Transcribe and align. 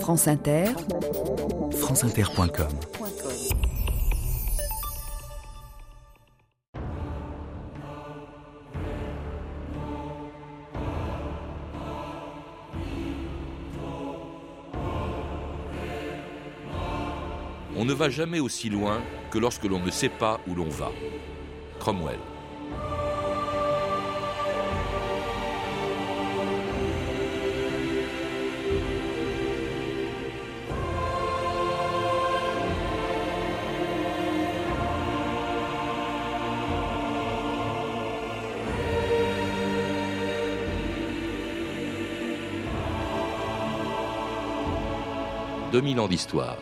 France 0.00 0.28
Inter, 0.28 0.66
franceinter.com 1.72 2.68
On 17.78 17.84
ne 17.84 17.92
va 17.92 18.08
jamais 18.08 18.40
aussi 18.40 18.70
loin 18.70 19.02
que 19.30 19.38
lorsque 19.38 19.64
l'on 19.64 19.80
ne 19.80 19.90
sait 19.90 20.08
pas 20.08 20.40
où 20.48 20.54
l'on 20.54 20.68
va. 20.68 20.90
Cromwell. 21.78 22.18
«2000 45.76 46.00
ans 46.00 46.08
d'histoire. 46.08 46.56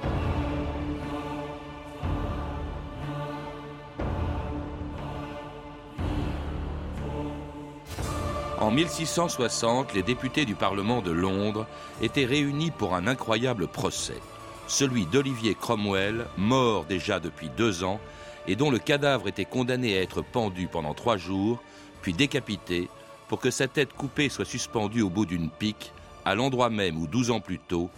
En 8.58 8.72
1660, 8.72 9.95
les 9.95 10.02
députés 10.02 10.45
du 10.45 10.56
Parlement 10.56 11.00
de 11.00 11.12
Londres 11.12 11.64
étaient 12.02 12.24
réunis 12.24 12.72
pour 12.72 12.96
un 12.96 13.06
incroyable 13.06 13.69
procès, 13.69 14.20
celui 14.66 15.06
d'Olivier 15.06 15.55
Cromwell, 15.55 16.27
mort 16.36 16.84
déjà 16.84 17.20
depuis 17.20 17.50
deux 17.56 17.84
ans, 17.84 18.00
et 18.48 18.56
dont 18.56 18.72
le 18.72 18.80
cadavre 18.80 19.28
était 19.28 19.44
condamné 19.44 19.96
à 19.96 20.02
être 20.02 20.22
pendu 20.22 20.67
pendant 20.67 20.92
trois 20.92 21.19
jours, 21.19 21.62
puis 22.02 22.14
décapité, 22.14 22.89
pour 23.28 23.39
que 23.39 23.52
sa 23.52 23.69
tête 23.69 23.92
coupée 23.92 24.28
soit 24.28 24.44
suspendue 24.44 25.02
au 25.02 25.08
bout 25.08 25.24
d'une 25.24 25.50
pique, 25.50 25.92
à 26.24 26.34
l'endroit 26.34 26.69
même 26.69 27.00
où, 27.00 27.06
douze 27.06 27.30
ans 27.30 27.39
plus 27.39 27.61
tôt, 27.61 27.91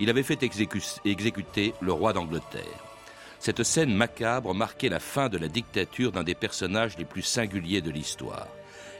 il 0.00 0.10
avait 0.10 0.22
fait 0.22 0.42
exécuter 0.42 1.74
le 1.80 1.92
roi 1.92 2.12
d'Angleterre. 2.12 2.84
Cette 3.38 3.62
scène 3.62 3.94
macabre 3.94 4.54
marquait 4.54 4.88
la 4.88 5.00
fin 5.00 5.28
de 5.28 5.38
la 5.38 5.48
dictature 5.48 6.12
d'un 6.12 6.24
des 6.24 6.34
personnages 6.34 6.98
les 6.98 7.04
plus 7.04 7.22
singuliers 7.22 7.80
de 7.80 7.90
l'histoire 7.90 8.48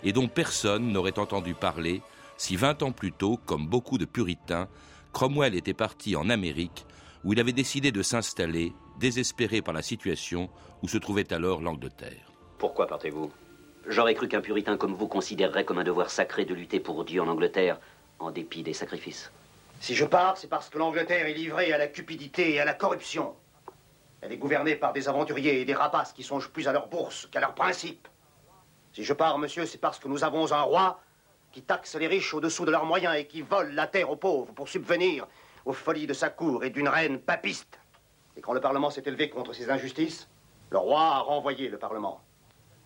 et 0.05 0.13
dont 0.13 0.29
personne 0.29 0.93
n'aurait 0.93 1.19
entendu 1.19 1.55
parler 1.55 2.03
si 2.37 2.55
vingt 2.55 2.83
ans 2.83 2.93
plus 2.93 3.13
tôt, 3.13 3.39
comme 3.47 3.67
beaucoup 3.67 3.99
de 3.99 4.05
puritains, 4.05 4.69
Cromwell 5.13 5.57
était 5.57 5.75
parti 5.75 6.15
en 6.15 6.31
Amérique, 6.31 6.87
où 7.25 7.33
il 7.33 7.41
avait 7.41 7.53
décidé 7.53 7.91
de 7.91 8.03
s'installer, 8.03 8.73
désespéré 9.01 9.61
par 9.61 9.75
la 9.75 9.83
situation 9.83 10.49
où 10.83 10.89
se 10.89 10.99
trouvait 10.99 11.33
alors 11.33 11.61
l'Angleterre. 11.61 12.33
Pourquoi 12.59 12.87
partez-vous? 12.87 13.33
J'aurais 13.89 14.15
cru 14.15 14.29
qu'un 14.29 14.41
puritain 14.41 14.77
comme 14.77 14.95
vous 14.95 15.09
considérerait 15.09 15.65
comme 15.65 15.79
un 15.79 15.85
devoir 15.85 16.11
sacré 16.11 16.45
de 16.45 16.55
lutter 16.55 16.79
pour 16.79 17.05
Dieu 17.05 17.21
en 17.21 17.27
Angleterre, 17.27 17.81
en 18.21 18.31
dépit 18.31 18.62
des 18.62 18.73
sacrifices. 18.73 19.33
Si 19.81 19.95
je 19.95 20.05
pars, 20.05 20.37
c'est 20.37 20.48
parce 20.48 20.69
que 20.69 20.79
l'Angleterre 20.79 21.27
est 21.27 21.34
livrée 21.34 21.73
à 21.73 21.79
la 21.79 21.87
cupidité 21.87 22.55
et 22.55 22.61
à 22.61 22.65
la 22.65 22.75
corruption. 22.75 23.34
Elle 24.21 24.33
est 24.33 24.37
gouvernée 24.37 24.75
par 24.75 24.93
des 24.93 25.09
aventuriers 25.09 25.61
et 25.61 25.65
des 25.65 25.75
rapaces 25.75 26.12
qui 26.12 26.25
songent 26.25 26.51
plus 26.51 26.67
à 26.67 26.73
leur 26.73 26.89
bourse 26.89 27.29
qu'à 27.31 27.41
leurs 27.41 27.55
principes. 27.55 28.09
Si 28.93 29.05
je 29.05 29.12
pars, 29.12 29.39
monsieur, 29.39 29.67
c'est 29.67 29.79
parce 29.79 29.99
que 29.99 30.09
nous 30.09 30.25
avons 30.25 30.53
un 30.53 30.62
roi 30.62 31.01
qui 31.53 31.62
taxe 31.62 31.95
les 31.95 32.09
riches 32.09 32.34
au-dessous 32.34 32.65
de 32.65 32.73
leurs 32.73 32.84
moyens 32.84 33.15
et 33.17 33.27
qui 33.27 33.43
vole 33.43 33.71
la 33.71 33.87
terre 33.87 34.11
aux 34.11 34.17
pauvres 34.17 34.53
pour 34.53 34.69
subvenir 34.69 35.27
aux 35.65 35.73
folies 35.73 36.06
de 36.06 36.12
sa 36.12 36.31
cour 36.31 36.65
et 36.65 36.71
d'une 36.71 36.89
reine 36.89 37.21
papiste. 37.21 37.79
Et 38.37 38.41
quand 38.41 38.53
le 38.53 38.61
Parlement 38.61 38.91
s'est 38.91 39.05
élevé 39.06 39.31
contre 39.31 39.53
ces 39.53 39.71
injustices, 39.71 40.29
le 40.71 40.79
roi 40.79 41.01
a 41.01 41.19
renvoyé 41.21 41.69
le 41.69 41.79
Parlement. 41.79 42.21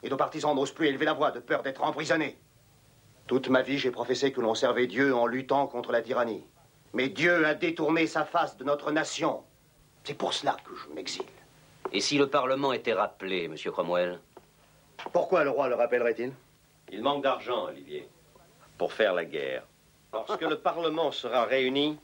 Et 0.03 0.11
nos 0.11 0.17
partisans 0.17 0.55
n'osent 0.55 0.73
plus 0.73 0.89
élever 0.89 1.07
la 1.07 1.14
voix 1.14 1.30
de 1.30 1.41
peur 1.41 1.63
d'être 1.63 1.83
emprisonnés. 1.83 2.39
Toute 3.27 3.48
ma 3.48 3.63
vie, 3.63 3.79
j'ai 3.79 3.91
professé 3.91 4.33
que 4.33 4.41
l'on 4.41 4.55
servait 4.55 4.86
Dieu 4.86 5.14
en 5.14 5.27
luttant 5.27 5.67
contre 5.67 5.92
la 5.92 6.03
tyrannie. 6.03 6.45
Mais 6.95 7.08
Dieu 7.08 7.47
a 7.47 7.55
détourné 7.55 8.07
sa 8.07 8.25
face 8.25 8.57
de 8.57 8.64
notre 8.64 8.92
nation. 8.92 9.42
C'est 10.05 10.14
pour 10.14 10.35
cela 10.35 10.57
que 10.64 10.75
je 10.77 10.95
m'exile. 10.95 11.25
Et 11.92 12.01
si 12.01 12.19
le 12.19 12.29
Parlement 12.29 12.73
était 12.73 12.92
rappelé, 12.92 13.48
monsieur 13.48 13.70
Cromwell? 13.70 14.20
Pourquoi 15.13 15.45
le 15.45 15.51
roi 15.51 15.69
le 15.69 15.75
rappellerait-il? 15.75 16.33
Il 16.91 17.03
manque 17.03 17.23
d'argent, 17.23 17.64
Olivier, 17.67 18.08
pour 18.77 18.92
faire 18.92 19.14
la 19.14 19.25
guerre. 19.25 19.64
Lorsque 20.13 20.42
le 20.42 20.58
Parlement 20.61 21.11
sera 21.13 21.45
réuni, 21.45 21.98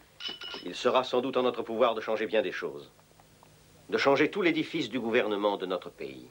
il 0.64 0.74
sera 0.74 1.04
sans 1.04 1.20
doute 1.20 1.36
en 1.36 1.42
notre 1.42 1.62
pouvoir 1.62 1.94
de 1.94 2.00
changer 2.00 2.26
bien 2.26 2.42
des 2.42 2.52
choses. 2.52 2.90
De 3.90 3.98
changer 3.98 4.30
tout 4.30 4.42
l'édifice 4.42 4.88
du 4.88 5.00
gouvernement 5.00 5.56
de 5.56 5.66
notre 5.66 5.90
pays. 5.90 6.28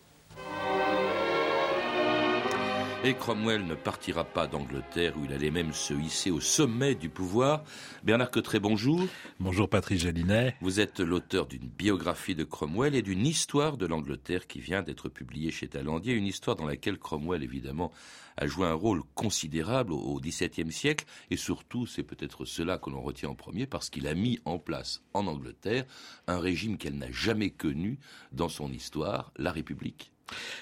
Et 3.04 3.14
Cromwell 3.14 3.64
ne 3.64 3.76
partira 3.76 4.24
pas 4.24 4.48
d'Angleterre 4.48 5.14
où 5.18 5.26
il 5.26 5.32
allait 5.32 5.52
même 5.52 5.72
se 5.72 5.94
hisser 5.94 6.32
au 6.32 6.42
sommet 6.42 6.96
du 6.96 7.10
pouvoir. 7.10 7.64
Bernard 8.04 8.32
Cotteret, 8.32 8.60
bonjour. 8.60 9.00
Bonjour 9.40 9.70
Patrice 9.70 10.02
Gélinet. 10.02 10.56
Vous 10.62 10.80
êtes 10.80 11.00
l'auteur 11.00 11.46
d'une 11.46 11.70
biographie 11.70 12.34
de 12.34 12.44
Cromwell 12.44 12.96
et 12.96 13.04
d'une 13.04 13.28
histoire 13.28 13.78
de 13.78 13.86
l'Angleterre 13.86 14.48
qui 14.48 14.60
vient 14.60 14.82
d'être 14.82 15.10
publiée 15.10 15.52
chez 15.52 15.68
Talandier. 15.68 16.16
Une 16.16 16.26
histoire 16.26 16.56
dans 16.56 16.66
laquelle 16.66 16.98
Cromwell, 16.98 17.44
évidemment, 17.44 17.92
a 18.36 18.48
joué 18.48 18.66
un 18.66 18.74
rôle 18.74 19.04
considérable 19.14 19.94
au 19.94 20.20
XVIIe 20.20 20.72
siècle. 20.72 21.06
Et 21.30 21.38
surtout, 21.38 21.86
c'est 21.86 22.04
peut-être 22.04 22.46
cela 22.46 22.80
que 22.80 22.90
l'on 22.90 23.02
retient 23.02 23.30
en 23.30 23.36
premier 23.36 23.68
parce 23.68 23.92
qu'il 23.92 24.08
a 24.08 24.16
mis 24.16 24.40
en 24.44 24.58
place 24.58 25.04
en 25.14 25.28
Angleterre 25.28 25.86
un 26.26 26.40
régime 26.40 26.78
qu'elle 26.78 26.98
n'a 26.98 27.12
jamais 27.12 27.52
connu 27.52 28.00
dans 28.32 28.50
son 28.50 28.72
histoire, 28.72 29.32
la 29.38 29.52
République. 29.52 30.12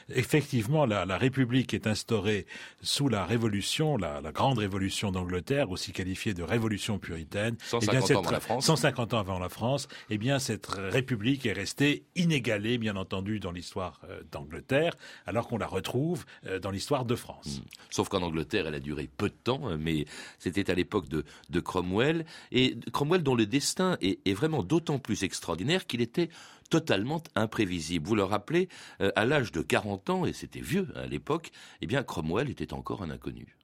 Effectivement, 0.10 0.86
la, 0.86 1.18
République 1.18 1.74
est 1.74 1.88
instaurée 1.88 2.46
sous 2.82 3.10
la 3.10 3.26
Révolution, 3.26 3.98
la, 3.98 4.22
grande 4.32 4.60
Révolution 4.60 5.12
d'Angleterre, 5.12 5.72
aussi 5.72 5.92
qualifiée 5.92 6.34
de 6.34 6.44
Révolution 6.44 7.00
puritaine. 7.00 7.58
150 7.62 8.10
eh 8.10 8.16
ans 8.16 8.20
avant 8.20 8.32
la 8.32 8.40
France. 8.40 8.66
150 8.66 9.14
ans 9.14 9.20
avant 9.20 9.40
la 9.40 9.50
France. 9.50 9.88
Eh 10.10 10.18
bien, 10.18 10.40
cette 10.40 10.68
République 10.68 11.46
est 11.46 11.54
restée 11.54 12.04
inégalée, 12.16 12.78
bien 12.78 12.96
entendu, 12.96 13.40
dans 13.40 13.52
l'histoire 13.52 14.00
euh, 14.10 14.22
d'Angleterre, 14.32 14.94
alors 15.26 15.48
qu'on 15.48 15.58
la 15.58 15.68
retrouve 15.68 16.26
euh, 16.46 16.60
dans 16.60 16.72
l'histoire 16.72 17.06
de 17.06 17.16
France. 17.16 17.60
Hmm. 17.60 17.66
Sauf 17.90 18.10
qu'en 18.10 18.22
Angleterre, 18.22 18.68
elle 18.68 18.76
a 18.76 18.80
duré 18.80 19.10
peu 19.18 19.30
de 19.30 19.36
temps, 19.44 19.70
euh, 19.70 19.78
mais 19.80 20.06
c'était 20.40 20.70
à 20.70 20.76
l'époque 20.76 21.08
de, 21.10 21.24
Cromwell. 21.60 22.26
Et 22.52 22.78
Cromwell 22.92 23.24
dont 23.24 23.36
le 23.36 23.46
destin 23.46 23.98
est 24.02 24.34
vraiment 24.34 24.62
d'autant 24.62 25.00
plus 25.00 25.24
extraordinaire 25.24 25.88
qu'il 25.88 26.02
était 26.02 26.30
totalement 26.70 27.22
imprévisible. 27.36 28.08
Vous 28.08 28.16
le 28.16 28.24
rappelez, 28.24 28.70
euh, 29.02 29.12
à 29.16 29.26
l'âge 29.26 29.52
de 29.52 29.62
40 29.62 30.10
ans, 30.10 30.26
et 30.26 30.34
c'était 30.34 30.62
vieux 30.62 30.88
à 30.96 31.06
l'époque, 31.06 31.52
eh 31.82 31.88
bien 31.88 32.04
Cromwell 32.04 32.50
était 32.50 32.74
encore 32.74 33.04
un 33.04 33.10
inconnu. 33.10 33.56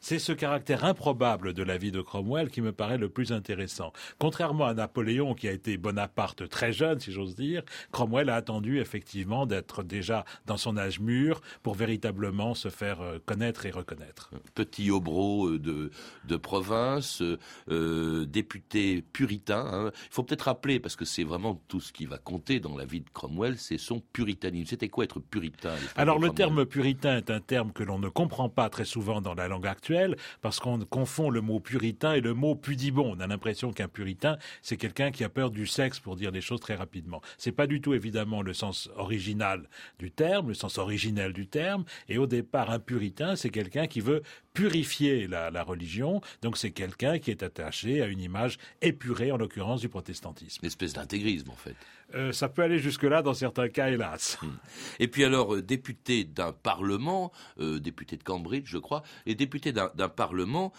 C'est 0.00 0.18
ce 0.18 0.32
caractère 0.32 0.84
improbable 0.84 1.52
de 1.52 1.62
la 1.62 1.78
vie 1.78 1.92
de 1.92 2.00
Cromwell 2.00 2.50
qui 2.50 2.60
me 2.60 2.72
paraît 2.72 2.98
le 2.98 3.08
plus 3.08 3.32
intéressant. 3.32 3.92
Contrairement 4.18 4.66
à 4.66 4.74
Napoléon, 4.74 5.34
qui 5.34 5.48
a 5.48 5.52
été 5.52 5.76
Bonaparte 5.76 6.48
très 6.48 6.72
jeune, 6.72 7.00
si 7.00 7.12
j'ose 7.12 7.34
dire, 7.34 7.62
Cromwell 7.92 8.28
a 8.30 8.36
attendu 8.36 8.80
effectivement 8.80 9.46
d'être 9.46 9.82
déjà 9.82 10.24
dans 10.46 10.56
son 10.56 10.76
âge 10.76 11.00
mûr 11.00 11.40
pour 11.62 11.74
véritablement 11.74 12.54
se 12.54 12.68
faire 12.68 13.00
euh, 13.00 13.18
connaître 13.24 13.66
et 13.66 13.70
reconnaître. 13.70 14.30
Petit 14.54 14.90
obro 14.90 15.48
euh, 15.48 15.58
de, 15.58 15.90
de 16.26 16.36
province, 16.36 17.22
euh, 17.70 18.26
député 18.26 19.02
puritain. 19.12 19.66
Hein. 19.72 19.90
Il 19.94 20.14
faut 20.14 20.22
peut-être 20.22 20.42
rappeler, 20.42 20.80
parce 20.80 20.96
que 20.96 21.04
c'est 21.04 21.24
vraiment 21.24 21.60
tout 21.68 21.80
ce 21.80 21.92
qui 21.92 22.06
va 22.06 22.18
compter 22.18 22.60
dans 22.60 22.76
la 22.76 22.84
vie 22.84 23.00
de 23.00 23.10
Cromwell, 23.12 23.58
c'est 23.58 23.78
son 23.78 24.00
puritanisme. 24.12 24.70
C'était 24.70 24.88
quoi 24.88 25.04
être 25.04 25.20
puritain 25.20 25.74
Alors 25.96 26.18
le 26.18 26.30
terme 26.30 26.64
puritain 26.66 27.16
est 27.16 27.30
un 27.30 27.40
terme 27.40 27.72
que 27.72 27.82
l'on 27.82 27.98
ne 27.98 28.08
comprend 28.08 28.48
pas 28.48 28.68
très 28.68 28.84
souvent 28.84 29.20
dans 29.20 29.34
la 29.34 29.48
langue 29.48 29.63
actuelle, 29.66 30.16
parce 30.40 30.60
qu'on 30.60 30.78
confond 30.80 31.30
le 31.30 31.40
mot 31.40 31.60
puritain 31.60 32.14
et 32.14 32.20
le 32.20 32.34
mot 32.34 32.54
pudibon. 32.54 33.14
On 33.16 33.20
a 33.20 33.26
l'impression 33.26 33.72
qu'un 33.72 33.88
puritain, 33.88 34.38
c'est 34.62 34.76
quelqu'un 34.76 35.10
qui 35.10 35.24
a 35.24 35.28
peur 35.28 35.50
du 35.50 35.66
sexe, 35.66 36.00
pour 36.00 36.16
dire 36.16 36.30
les 36.30 36.40
choses 36.40 36.60
très 36.60 36.74
rapidement. 36.74 37.20
C'est 37.38 37.52
pas 37.52 37.66
du 37.66 37.80
tout 37.80 37.94
évidemment 37.94 38.42
le 38.42 38.54
sens 38.54 38.90
original 38.96 39.68
du 39.98 40.10
terme, 40.10 40.48
le 40.48 40.54
sens 40.54 40.78
originel 40.78 41.32
du 41.32 41.46
terme. 41.46 41.84
Et 42.08 42.18
au 42.18 42.26
départ, 42.26 42.70
un 42.70 42.78
puritain, 42.78 43.36
c'est 43.36 43.50
quelqu'un 43.50 43.86
qui 43.86 44.00
veut 44.00 44.22
purifier 44.52 45.26
la, 45.26 45.62
religion. 45.64 46.20
Donc 46.42 46.56
c'est 46.56 46.70
quelqu'un 46.70 47.18
qui 47.18 47.30
est 47.30 47.42
attaché 47.42 48.02
à 48.02 48.06
une 48.06 48.20
image 48.20 48.58
épurée, 48.82 49.32
en 49.32 49.36
l'occurrence 49.36 49.80
du 49.80 49.88
protestantisme. 49.88 50.60
Une 50.62 50.66
espèce 50.66 50.92
d'intégrisme, 50.92 51.50
en 51.50 51.56
fait. 51.56 51.76
Euh, 52.14 52.32
ça 52.32 52.48
peut 52.48 52.62
aller 52.62 52.78
jusque-là 52.78 53.22
dans 53.22 53.34
certains 53.34 53.68
cas, 53.68 53.88
hélas. 53.88 54.38
Hmm. 54.42 54.50
Et 54.98 55.08
puis 55.08 55.24
alors, 55.24 55.54
euh, 55.54 55.62
député 55.62 56.24
d'un 56.24 56.52
parlement, 56.52 57.32
euh, 57.58 57.80
député 57.80 58.16
de 58.16 58.22
Cambridge, 58.22 58.66
je 58.66 58.78
crois, 58.78 59.02
et 59.26 59.34
député 59.34 59.72
d'un 59.72 60.08
parlement 60.08 60.72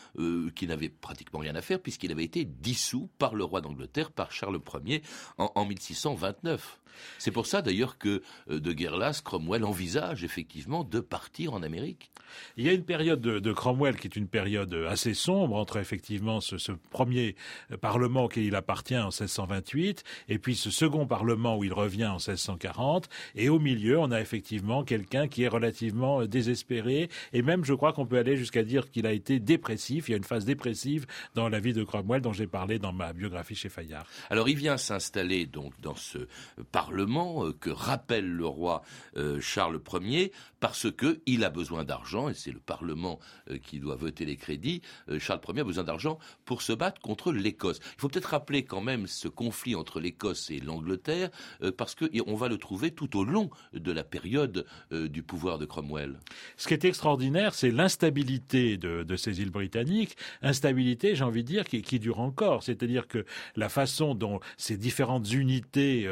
qui 0.55 0.67
n'avait 0.67 0.89
pratiquement 0.89 1.39
rien 1.39 1.55
à 1.55 1.61
faire 1.61 1.79
puisqu'il 1.79 2.11
avait 2.11 2.23
été 2.23 2.45
dissous 2.45 3.09
par 3.17 3.35
le 3.35 3.43
roi 3.43 3.61
d'Angleterre, 3.61 4.11
par 4.11 4.31
Charles 4.31 4.59
Ier, 4.85 5.01
en, 5.37 5.51
en 5.55 5.65
1629. 5.65 6.79
C'est 7.17 7.31
pour 7.31 7.45
ça 7.45 7.61
d'ailleurs 7.61 7.97
que 7.97 8.21
euh, 8.49 8.59
de 8.59 8.73
Guerlas, 8.73 9.21
Cromwell 9.23 9.63
envisage 9.63 10.23
effectivement 10.23 10.83
de 10.83 10.99
partir 10.99 11.53
en 11.53 11.63
Amérique. 11.63 12.11
Il 12.57 12.65
y 12.65 12.69
a 12.69 12.73
une 12.73 12.83
période 12.83 13.21
de, 13.21 13.53
Cromwell 13.53 13.95
qui 13.95 14.07
est 14.07 14.15
une 14.15 14.27
période 14.27 14.73
assez 14.89 15.13
sombre 15.13 15.55
entre 15.55 15.77
effectivement 15.77 16.41
ce, 16.41 16.71
premier 16.89 17.35
euh, 17.71 17.77
parlement 17.77 18.25
auquel 18.25 18.43
il 18.43 18.55
appartient 18.55 18.97
en 18.97 19.05
1628 19.05 20.03
et 20.29 20.39
puis 20.39 20.55
ce 20.55 20.69
second 20.69 21.07
parlement 21.07 21.57
où 21.57 21.63
il 21.63 21.73
revient 21.73 22.07
en 22.07 22.17
1640 22.17 23.07
et 23.35 23.49
au 23.49 23.59
milieu 23.59 23.99
on 23.99 24.11
a 24.11 24.19
effectivement 24.19 24.83
quelqu'un 24.83 25.27
qui 25.27 25.43
est 25.43 25.47
relativement 25.47 26.21
euh, 26.21 26.27
désespéré 26.27 27.09
et 27.33 27.41
même 27.41 27.63
je 27.63 27.73
crois 27.73 27.93
qu'on 27.93 28.05
peut 28.05 28.17
aller 28.17 28.35
jusqu'à 28.35 28.63
dire 28.63 28.89
qu'il 28.89 29.05
a 29.05 29.11
été 29.11 29.39
dépressif. 29.39 30.09
Il 30.09 30.11
y 30.11 30.13
a 30.15 30.17
une 30.17 30.23
phase 30.23 30.45
dépressive 30.45 31.05
dans 31.33 31.49
la 31.49 31.59
vie 31.59 31.73
de 31.73 31.83
Cromwell 31.83 32.21
dont 32.21 32.33
j'ai 32.33 32.47
parlé 32.47 32.79
dans 32.79 32.93
ma 32.93 33.13
biographie 33.13 33.55
chez 33.55 33.69
Fayard. 33.69 34.05
Alors 34.29 34.49
il 34.49 34.57
vient 34.57 34.77
s'installer 34.77 35.45
donc 35.45 35.73
dans 35.81 35.95
ce 35.95 36.27
parlement 36.71 36.84
euh, 36.93 37.53
que 37.59 37.69
rappelle 37.69 38.29
le 38.29 38.45
roi 38.45 38.81
Charles 39.39 39.79
Ier 40.01 40.31
parce 40.65 40.91
que 40.91 41.21
il 41.27 41.43
a 41.43 41.51
besoin 41.51 41.83
d'argent 41.83 42.27
et 42.27 42.33
c'est 42.33 42.51
le 42.51 42.59
Parlement 42.59 43.19
euh, 43.51 43.59
qui 43.59 43.79
doit 43.79 43.95
voter 43.95 44.25
les 44.25 44.35
crédits, 44.35 44.81
euh, 45.09 45.19
Charles 45.19 45.39
Ier 45.53 45.61
a 45.61 45.63
besoin 45.63 45.83
d'argent 45.83 46.17
pour 46.43 46.63
se 46.63 46.73
battre 46.73 46.99
contre 47.01 47.31
l'Écosse. 47.31 47.79
Il 47.97 48.01
faut 48.01 48.09
peut-être 48.09 48.31
rappeler 48.31 48.63
quand 48.63 48.81
même 48.81 49.05
ce 49.05 49.27
conflit 49.27 49.75
entre 49.75 49.99
l'Écosse 49.99 50.49
et 50.49 50.59
l'Angleterre, 50.59 51.29
euh, 51.61 51.71
parce 51.71 51.93
qu'on 51.93 52.33
va 52.35 52.47
le 52.47 52.57
trouver 52.57 52.89
tout 52.89 53.15
au 53.15 53.23
long 53.23 53.51
de 53.73 53.91
la 53.91 54.03
période 54.03 54.65
du 54.91 55.21
pouvoir 55.21 55.59
de 55.59 55.65
Cromwell. 55.65 56.19
Ce 56.57 56.67
qui 56.67 56.73
est 56.73 56.83
extraordinaire, 56.83 57.53
c'est 57.53 57.69
l'instabilité 57.69 58.77
de, 58.77 59.15
ces 59.15 59.41
îles 59.41 59.51
britanniques, 59.51 60.15
instabilité, 60.41 61.15
j'ai 61.15 61.23
envie 61.23 61.43
de 61.43 61.47
dire, 61.47 61.65
qui, 61.65 61.83
qui 61.83 61.99
dure 61.99 62.19
encore. 62.19 62.63
C'est-à-dire 62.63 63.07
que 63.07 63.23
la 63.55 63.69
façon 63.69 64.15
dont 64.15 64.39
ces 64.57 64.77
différentes 64.77 65.31
unités 65.31 66.09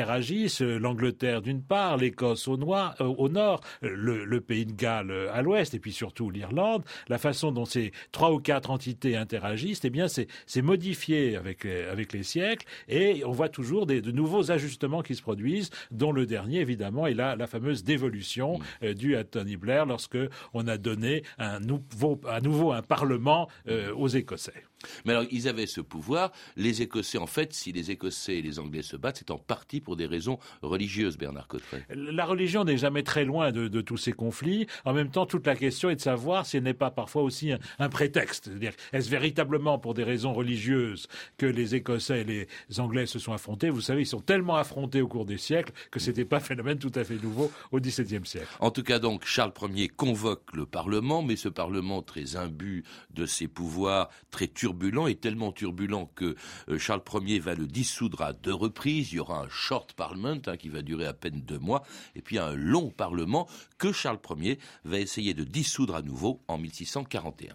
interagissent, 0.00 0.62
l'Angleterre 0.62 1.42
d'une 1.42 1.62
part, 1.62 1.98
l'Écosse 1.98 2.48
au, 2.48 2.54
au 2.54 3.28
nord, 3.28 3.60
le, 3.82 4.24
le, 4.24 4.40
pays 4.40 4.64
de 4.64 4.72
Galles 4.72 5.12
à 5.32 5.42
l'ouest, 5.42 5.74
et 5.74 5.78
puis 5.78 5.92
surtout 5.92 6.30
l'Irlande, 6.30 6.82
la 7.08 7.18
façon 7.18 7.52
dont 7.52 7.66
ces 7.66 7.92
trois 8.10 8.32
ou 8.32 8.38
quatre 8.38 8.70
entités 8.70 9.14
interagissent, 9.16 9.82
eh 9.84 9.90
bien, 9.90 10.06
c'est 10.08 10.62
modifié 10.62 11.36
avec 11.36 11.64
les, 11.64 11.84
avec 11.84 12.14
les 12.14 12.22
siècles, 12.22 12.66
et 12.88 13.22
on 13.26 13.32
voit 13.32 13.50
toujours 13.50 13.84
des, 13.84 14.00
de 14.00 14.10
nouveaux 14.10 14.50
ajustements 14.50 15.02
qui 15.02 15.14
se 15.14 15.22
produisent, 15.22 15.70
dont 15.90 16.12
le 16.12 16.24
dernier, 16.24 16.60
évidemment, 16.60 17.06
est 17.06 17.14
la, 17.14 17.36
la 17.36 17.46
fameuse 17.46 17.84
dévolution 17.84 18.58
mm. 18.58 18.62
euh, 18.84 18.94
due 18.94 19.16
à 19.16 19.24
Tony 19.24 19.56
Blair 19.56 19.84
lorsque 19.84 20.18
on 20.54 20.66
a 20.66 20.78
donné 20.78 21.24
un 21.38 21.60
nouveau, 21.60 22.18
à 22.26 22.40
nouveau 22.40 22.72
un 22.72 22.82
parlement 22.82 23.48
euh, 23.68 23.92
aux 23.94 24.08
Écossais. 24.08 24.64
Mais 25.04 25.12
alors, 25.12 25.24
ils 25.30 25.48
avaient 25.48 25.66
ce 25.66 25.80
pouvoir. 25.80 26.32
Les 26.56 26.82
Écossais, 26.82 27.18
en 27.18 27.26
fait, 27.26 27.52
si 27.52 27.72
les 27.72 27.90
Écossais 27.90 28.38
et 28.38 28.42
les 28.42 28.58
Anglais 28.58 28.82
se 28.82 28.96
battent, 28.96 29.18
c'est 29.18 29.30
en 29.30 29.38
partie 29.38 29.80
pour 29.80 29.96
des 29.96 30.06
raisons 30.06 30.38
religieuses, 30.62 31.18
Bernard 31.18 31.48
Cotteret. 31.48 31.84
La 31.90 32.24
religion 32.24 32.64
n'est 32.64 32.78
jamais 32.78 33.02
très 33.02 33.24
loin 33.24 33.52
de, 33.52 33.68
de, 33.68 33.80
tous 33.80 33.96
ces 33.96 34.12
conflits. 34.12 34.66
En 34.84 34.92
même 34.92 35.10
temps, 35.10 35.26
toute 35.26 35.46
la 35.46 35.56
question 35.56 35.90
est 35.90 35.96
de 35.96 36.00
savoir 36.00 36.46
si 36.46 36.56
elle 36.56 36.62
n'est 36.62 36.74
pas 36.74 36.90
parfois 36.90 37.22
aussi 37.22 37.52
un, 37.78 37.88
prétexte. 37.88 38.46
C'est-à-dire, 38.46 38.72
est-ce 38.92 39.10
véritablement 39.10 39.78
pour 39.78 39.94
des 39.94 40.04
raisons 40.04 40.32
religieuses 40.32 41.08
que 41.38 41.46
les 41.46 41.74
Écossais 41.74 42.20
et 42.20 42.24
les 42.24 42.48
Anglais 42.78 43.06
se 43.06 43.18
sont 43.18 43.32
affrontés? 43.32 43.70
Vous 43.70 43.80
savez, 43.80 44.02
ils 44.02 44.06
sont 44.06 44.20
tellement 44.20 44.56
affrontés 44.56 45.02
au 45.02 45.08
cours 45.08 45.26
des 45.26 45.38
siècles 45.38 45.72
que 45.90 46.00
c'était 46.00 46.24
pas 46.24 46.36
un 46.36 46.40
phénomène 46.40 46.78
tout 46.78 46.92
à 46.94 47.04
fait 47.04 47.20
nouveau 47.22 47.50
au 47.72 47.80
XVIIe 47.80 48.24
siècle. 48.24 48.48
En 48.60 48.70
tout 48.70 48.82
cas, 48.82 48.98
donc, 48.98 49.24
Charles 49.24 49.52
Ier 49.74 49.88
convoque 49.88 50.54
le 50.54 50.66
Parlement, 50.66 51.22
mais 51.22 51.36
ce 51.36 51.48
Parlement 51.48 52.02
très 52.02 52.36
imbu 52.36 52.84
de 53.14 53.26
ses 53.26 53.48
pouvoirs, 53.48 54.08
très 54.30 54.48
turbulents, 54.48 54.69
turbulent 54.70 55.08
et 55.08 55.16
tellement 55.16 55.50
turbulent 55.52 56.06
que 56.14 56.36
euh, 56.68 56.78
Charles 56.78 57.02
Ier 57.22 57.40
va 57.40 57.54
le 57.54 57.66
dissoudre 57.66 58.22
à 58.22 58.32
deux 58.32 58.54
reprises. 58.54 59.12
Il 59.12 59.16
y 59.16 59.18
aura 59.18 59.40
un 59.40 59.48
short 59.48 59.94
parliament 59.94 60.40
hein, 60.46 60.56
qui 60.56 60.68
va 60.68 60.82
durer 60.82 61.06
à 61.06 61.12
peine 61.12 61.40
deux 61.40 61.58
mois, 61.58 61.82
et 62.14 62.22
puis 62.22 62.38
un 62.38 62.54
long 62.54 62.90
parlement 62.90 63.48
que 63.78 63.90
Charles 63.92 64.20
Ier 64.38 64.58
va 64.84 64.98
essayer 64.98 65.34
de 65.34 65.42
dissoudre 65.42 65.96
à 65.96 66.02
nouveau 66.02 66.40
en 66.46 66.58
1641. 66.58 67.54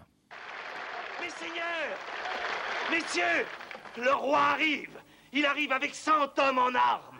Messeigneurs, 1.22 1.98
messieurs, 2.90 3.46
le 3.96 4.12
roi 4.12 4.40
arrive. 4.40 4.90
Il 5.32 5.46
arrive 5.46 5.72
avec 5.72 5.94
100 5.94 6.38
hommes 6.38 6.58
en 6.58 6.74
armes. 6.74 7.18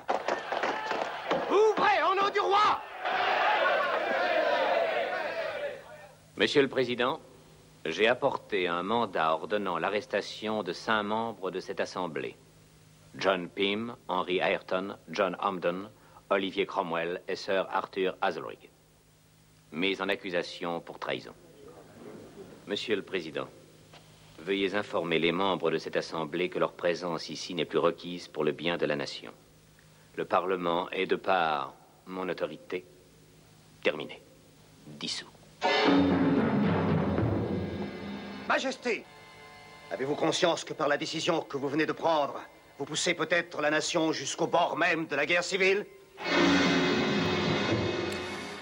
Ouvrez 1.48 2.02
au 2.10 2.14
nom 2.14 2.30
du 2.30 2.40
roi 2.40 2.82
Monsieur 6.36 6.60
le 6.60 6.68
Président, 6.68 7.18
j'ai 7.90 8.08
apporté 8.08 8.68
un 8.68 8.82
mandat 8.82 9.32
ordonnant 9.32 9.78
l'arrestation 9.78 10.62
de 10.62 10.72
cinq 10.72 11.02
membres 11.04 11.50
de 11.50 11.60
cette 11.60 11.80
Assemblée. 11.80 12.36
John 13.16 13.48
Pym, 13.48 13.96
Henry 14.08 14.38
Ayrton, 14.38 14.96
John 15.08 15.36
Hamden, 15.40 15.88
Olivier 16.30 16.66
Cromwell 16.66 17.22
et 17.28 17.36
Sir 17.36 17.66
Arthur 17.70 18.16
Hazelrig. 18.20 18.70
Mis 19.72 20.00
en 20.00 20.08
accusation 20.08 20.80
pour 20.80 20.98
trahison. 20.98 21.34
Monsieur 22.66 22.96
le 22.96 23.02
Président, 23.02 23.48
veuillez 24.40 24.74
informer 24.74 25.18
les 25.18 25.32
membres 25.32 25.70
de 25.70 25.78
cette 25.78 25.96
Assemblée 25.96 26.48
que 26.48 26.58
leur 26.58 26.72
présence 26.72 27.28
ici 27.28 27.54
n'est 27.54 27.64
plus 27.64 27.78
requise 27.78 28.28
pour 28.28 28.44
le 28.44 28.52
bien 28.52 28.76
de 28.76 28.86
la 28.86 28.96
nation. 28.96 29.32
Le 30.16 30.24
Parlement 30.24 30.90
est, 30.90 31.06
de 31.06 31.16
par 31.16 31.74
mon 32.06 32.28
autorité, 32.28 32.84
terminé, 33.82 34.20
dissous. 34.86 35.28
Majesté, 38.48 39.04
avez-vous 39.90 40.14
conscience 40.14 40.62
que 40.62 40.72
par 40.72 40.86
la 40.86 40.96
décision 40.96 41.40
que 41.40 41.56
vous 41.56 41.68
venez 41.68 41.84
de 41.84 41.92
prendre, 41.92 42.40
vous 42.78 42.84
poussez 42.84 43.12
peut-être 43.12 43.60
la 43.60 43.70
nation 43.70 44.12
jusqu'au 44.12 44.46
bord 44.46 44.76
même 44.76 45.06
de 45.06 45.16
la 45.16 45.26
guerre 45.26 45.42
civile? 45.42 45.84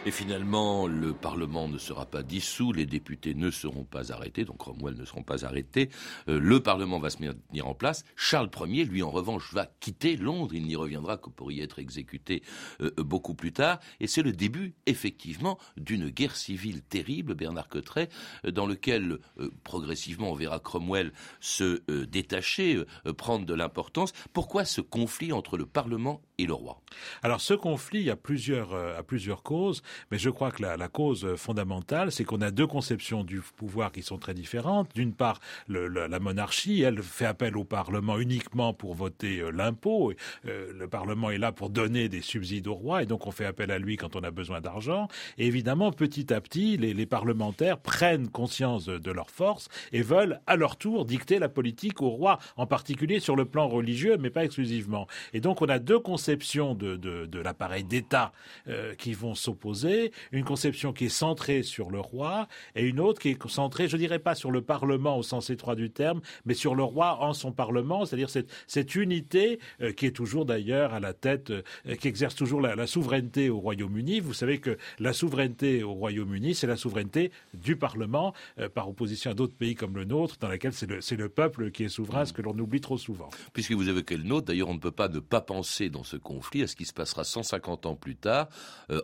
Et 0.07 0.11
finalement, 0.11 0.87
le 0.87 1.15
Parlement 1.15 1.67
ne 1.67 1.79
sera 1.79 2.05
pas 2.05 2.23
dissous, 2.23 2.73
les 2.73 2.85
députés 2.85 3.33
ne 3.33 3.51
seront 3.51 3.85
pas 3.85 4.13
arrêtés, 4.13 4.45
donc 4.45 4.59
Cromwell 4.59 4.97
ne 4.97 5.07
seront 5.07 5.23
pas 5.23 5.47
arrêtés. 5.47 5.89
Euh, 6.29 6.39
le 6.39 6.61
Parlement 6.61 6.99
va 6.99 7.09
se 7.09 7.23
mettre 7.23 7.39
en 7.63 7.75
place. 7.75 8.05
Charles 8.15 8.51
Ier, 8.67 8.85
lui, 8.85 9.03
en 9.03 9.11
revanche, 9.11 9.55
va 9.55 9.67
quitter 9.81 10.19
Londres. 10.19 10.53
Il 10.55 10.67
n'y 10.67 10.77
reviendra 10.77 11.17
que 11.17 11.31
pour 11.31 11.53
y 11.53 11.63
être 11.63 11.79
exécuté 11.79 12.43
euh, 12.83 12.91
beaucoup 12.99 13.33
plus 13.33 13.55
tard. 13.55 13.81
Et 13.99 14.07
c'est 14.07 14.21
le 14.21 14.33
début, 14.33 14.75
effectivement, 14.85 15.59
d'une 15.79 16.11
guerre 16.11 16.37
civile 16.37 16.83
terrible, 16.83 17.35
Bernard 17.35 17.69
Cotteret, 17.69 18.11
euh, 18.45 18.51
dans 18.51 18.67
lequel, 18.67 19.19
progressivement, 19.63 20.33
on 20.33 20.35
verra 20.35 20.59
Cromwell 20.59 21.13
se 21.41 21.81
détacher, 22.05 22.83
prendre 23.17 23.47
de 23.47 23.55
l'importance. 23.55 24.13
Pourquoi 24.35 24.67
ce 24.67 24.83
conflit 24.83 25.33
entre 25.33 25.57
le 25.57 25.65
Parlement 25.65 26.21
le 26.39 26.53
roi 26.53 26.81
Alors, 27.23 27.41
ce 27.41 27.55
conflit 27.55 28.11
a 28.11 28.17
plusieurs, 28.17 28.75
a 28.75 29.03
plusieurs 29.03 29.43
causes. 29.43 29.83
Mais 30.11 30.19
je 30.19 30.31
crois 30.31 30.51
que 30.51 30.63
la, 30.63 30.89
cause 30.89 31.35
fondamentale, 31.37 32.13
c'est 32.13 32.25
qu'on 32.25 32.41
a 32.41 32.51
deux 32.51 32.67
conceptions 32.67 33.25
du 33.25 33.41
pouvoir 33.41 33.93
qui 33.93 34.03
sont 34.03 34.19
très 34.19 34.35
différentes. 34.35 34.91
D'une 34.95 35.15
part, 35.15 35.41
la 35.69 36.19
monarchie, 36.19 36.83
elle 36.83 37.03
fait 37.03 37.27
appel 37.27 37.57
au 37.57 37.65
Parlement 37.65 38.19
uniquement 38.19 38.75
pour 38.75 38.95
voter 38.95 39.41
euh, 39.41 39.51
l'impôt. 39.51 40.13
Euh, 40.47 40.73
le 40.73 40.89
Parlement 40.89 41.31
est 41.31 41.39
là 41.39 41.53
pour 41.53 41.71
donner 41.71 42.09
des 42.09 42.21
subsides 42.21 42.67
au 42.67 42.75
roi, 42.75 43.03
et 43.03 43.07
donc 43.07 43.27
on 43.27 43.31
fait 43.31 43.45
appel 43.45 43.71
à 43.71 43.79
lui 43.79 43.97
quand 43.97 44.17
on 44.17 44.23
a 44.23 44.31
besoin 44.31 44.61
d'argent. 44.61 45.09
Évidemment, 45.39 45.93
petit 45.93 46.33
à 46.33 46.41
petit, 46.41 46.77
les, 46.77 47.05
parlementaires 47.05 47.79
prennent 47.79 48.29
conscience 48.29 48.87
de, 48.87 49.11
leur 49.11 49.31
force 49.31 49.69
et 49.93 50.01
veulent 50.01 50.41
à 50.47 50.57
leur 50.57 50.77
tour 50.77 51.05
dicter 51.05 51.39
la 51.39 51.51
politique 51.51 52.01
au 52.01 52.09
roi, 52.09 52.39
en 52.57 52.67
particulier 52.67 53.21
sur 53.21 53.37
le 53.37 53.45
plan 53.45 53.69
religieux, 53.69 54.17
mais 54.19 54.31
pas 54.31 54.45
exclusivement. 54.45 55.07
Et 55.35 55.41
donc 55.41 55.61
on 55.61 55.67
a 55.67 55.79
deux 55.79 55.99
conceptions 55.99 56.24
de, 56.29 57.39
l'appareil 57.39 57.85
d'État 57.85 58.33
euh, 58.69 58.95
qui 58.95 59.13
vont 59.13 59.35
s'opposer 59.35 60.13
une 60.33 60.45
conception 60.45 60.93
qui 60.93 61.07
est 61.07 61.09
centrée 61.09 61.63
sur 61.63 61.91
le 61.91 62.01
roi 62.01 62.49
et 62.75 62.83
une 62.83 63.01
autre 63.01 63.21
qui 63.21 63.31
est 63.31 63.49
centrée, 63.49 63.89
je 63.89 63.97
dirais 63.97 64.19
pas 64.19 64.35
sur 64.35 64.51
le 64.51 64.63
Parlement 64.63 65.19
au 65.19 65.23
sens 65.23 65.51
étroit 65.51 65.75
du 65.75 65.91
terme, 65.91 66.21
mais 66.45 66.55
sur 66.55 66.75
le 66.75 66.83
roi 66.83 67.23
en 67.23 67.33
son 67.35 67.53
Parlement, 67.53 68.05
c'est-à-dire 68.05 68.31
cette, 68.31 68.51
cette 68.67 68.95
unité 68.95 69.59
euh, 69.81 69.93
qui 69.93 70.07
est 70.07 70.13
toujours 70.13 70.45
d'ailleurs 70.45 70.95
à 70.95 71.01
la 71.01 71.13
tête, 71.13 71.51
euh, 71.51 71.63
qui 72.01 72.09
exerce 72.09 72.35
toujours 72.35 72.61
la, 72.61 72.87
souveraineté 72.87 73.51
au 73.51 73.59
Royaume-Uni. 73.59 74.21
Vous 74.21 74.35
savez 74.35 74.59
que 74.59 74.77
la 74.99 75.13
souveraineté 75.13 75.83
au 75.83 75.95
Royaume-Uni, 75.95 76.55
c'est 76.55 76.67
la 76.67 76.77
souveraineté 76.77 77.33
du 77.55 77.77
Parlement, 77.77 78.35
par 78.75 78.89
opposition 78.89 79.31
à 79.31 79.35
d'autres 79.35 79.55
pays 79.55 79.75
comme 79.75 79.97
le 79.97 80.05
nôtre, 80.05 80.37
dans 80.39 80.49
lesquels 80.49 80.73
c'est 80.73 80.87
le, 80.89 81.01
le, 81.17 81.29
peuple 81.29 81.71
qui 81.71 81.85
est 81.85 81.89
souverain, 81.89 82.25
ce 82.25 82.33
que 82.33 82.43
l'on 82.43 82.57
oublie 82.59 82.81
trop 82.81 82.99
souvent. 82.99 83.31
Puisque 83.53 83.73
vous 83.73 83.89
évoquez 83.89 84.17
le 84.17 84.25
nôtre, 84.25 84.47
d'ailleurs, 84.47 84.69
on 84.69 84.75
ne 84.75 84.79
peut 84.79 84.91
pas 84.91 85.09
ne 85.09 85.21
pas 85.21 85.41
penser 85.41 85.91
dans 85.91 86.05
ce 86.05 86.14
conflit 86.23 86.63
à 86.63 86.67
ce 86.67 86.77
qui 86.77 86.85
se 86.85 86.93
passera 86.93 87.25
150 87.25 87.87
ans 87.87 87.97
plus 87.97 88.17
tard 88.17 88.49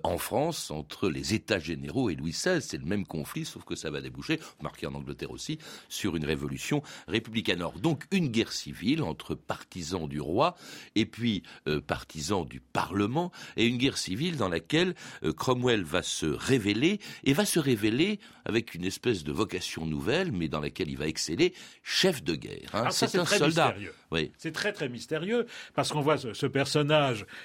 en 0.02 0.18
France 0.18 0.70
entre 0.70 1.08
les 1.08 1.34
États 1.34 1.58
généraux 1.58 2.10
et 2.10 2.14
Louis 2.14 2.32
XVI. 2.32 2.60
C'est 2.60 2.78
le 2.78 2.84
même 2.84 3.06
conflit, 3.06 3.44
sauf 3.44 3.64
que 3.64 3.74
ça 3.74 3.90
va 3.90 4.00
déboucher, 4.00 4.40
marqué 4.62 4.86
en 4.86 4.94
Angleterre 4.94 5.30
aussi, 5.30 5.58
sur 5.88 6.16
une 6.16 6.24
révolution 6.24 6.82
républicaine. 7.08 7.62
Or, 7.62 7.78
donc 7.78 8.04
une 8.10 8.28
guerre 8.28 8.52
civile 8.52 9.02
entre 9.02 9.34
partisans 9.34 10.08
du 10.08 10.20
roi 10.20 10.56
et 10.94 11.06
puis 11.06 11.42
euh, 11.68 11.80
partisans 11.80 12.46
du 12.46 12.60
Parlement, 12.60 13.32
et 13.56 13.66
une 13.66 13.78
guerre 13.78 13.98
civile 13.98 14.36
dans 14.36 14.48
laquelle 14.48 14.94
euh, 15.22 15.32
Cromwell 15.32 15.82
va 15.82 16.02
se 16.02 16.26
révéler, 16.26 17.00
et 17.24 17.32
va 17.32 17.44
se 17.44 17.58
révéler 17.58 18.20
avec 18.44 18.74
une 18.74 18.84
espèce 18.84 19.24
de 19.24 19.32
vocation 19.32 19.86
nouvelle, 19.86 20.32
mais 20.32 20.48
dans 20.48 20.60
laquelle 20.60 20.88
il 20.88 20.96
va 20.96 21.06
exceller, 21.06 21.54
chef 21.82 22.22
de 22.22 22.34
guerre. 22.34 22.70
Hein. 22.74 22.90
C'est 22.90 23.16
un 23.16 23.24
soldat. 23.24 23.74
Oui. 24.10 24.32
C'est 24.38 24.52
très 24.52 24.72
très 24.72 24.88
mystérieux 24.88 25.46
parce 25.74 25.90
qu'on 25.90 26.00
voit 26.00 26.18
ce, 26.18 26.46
personnage 26.46 26.99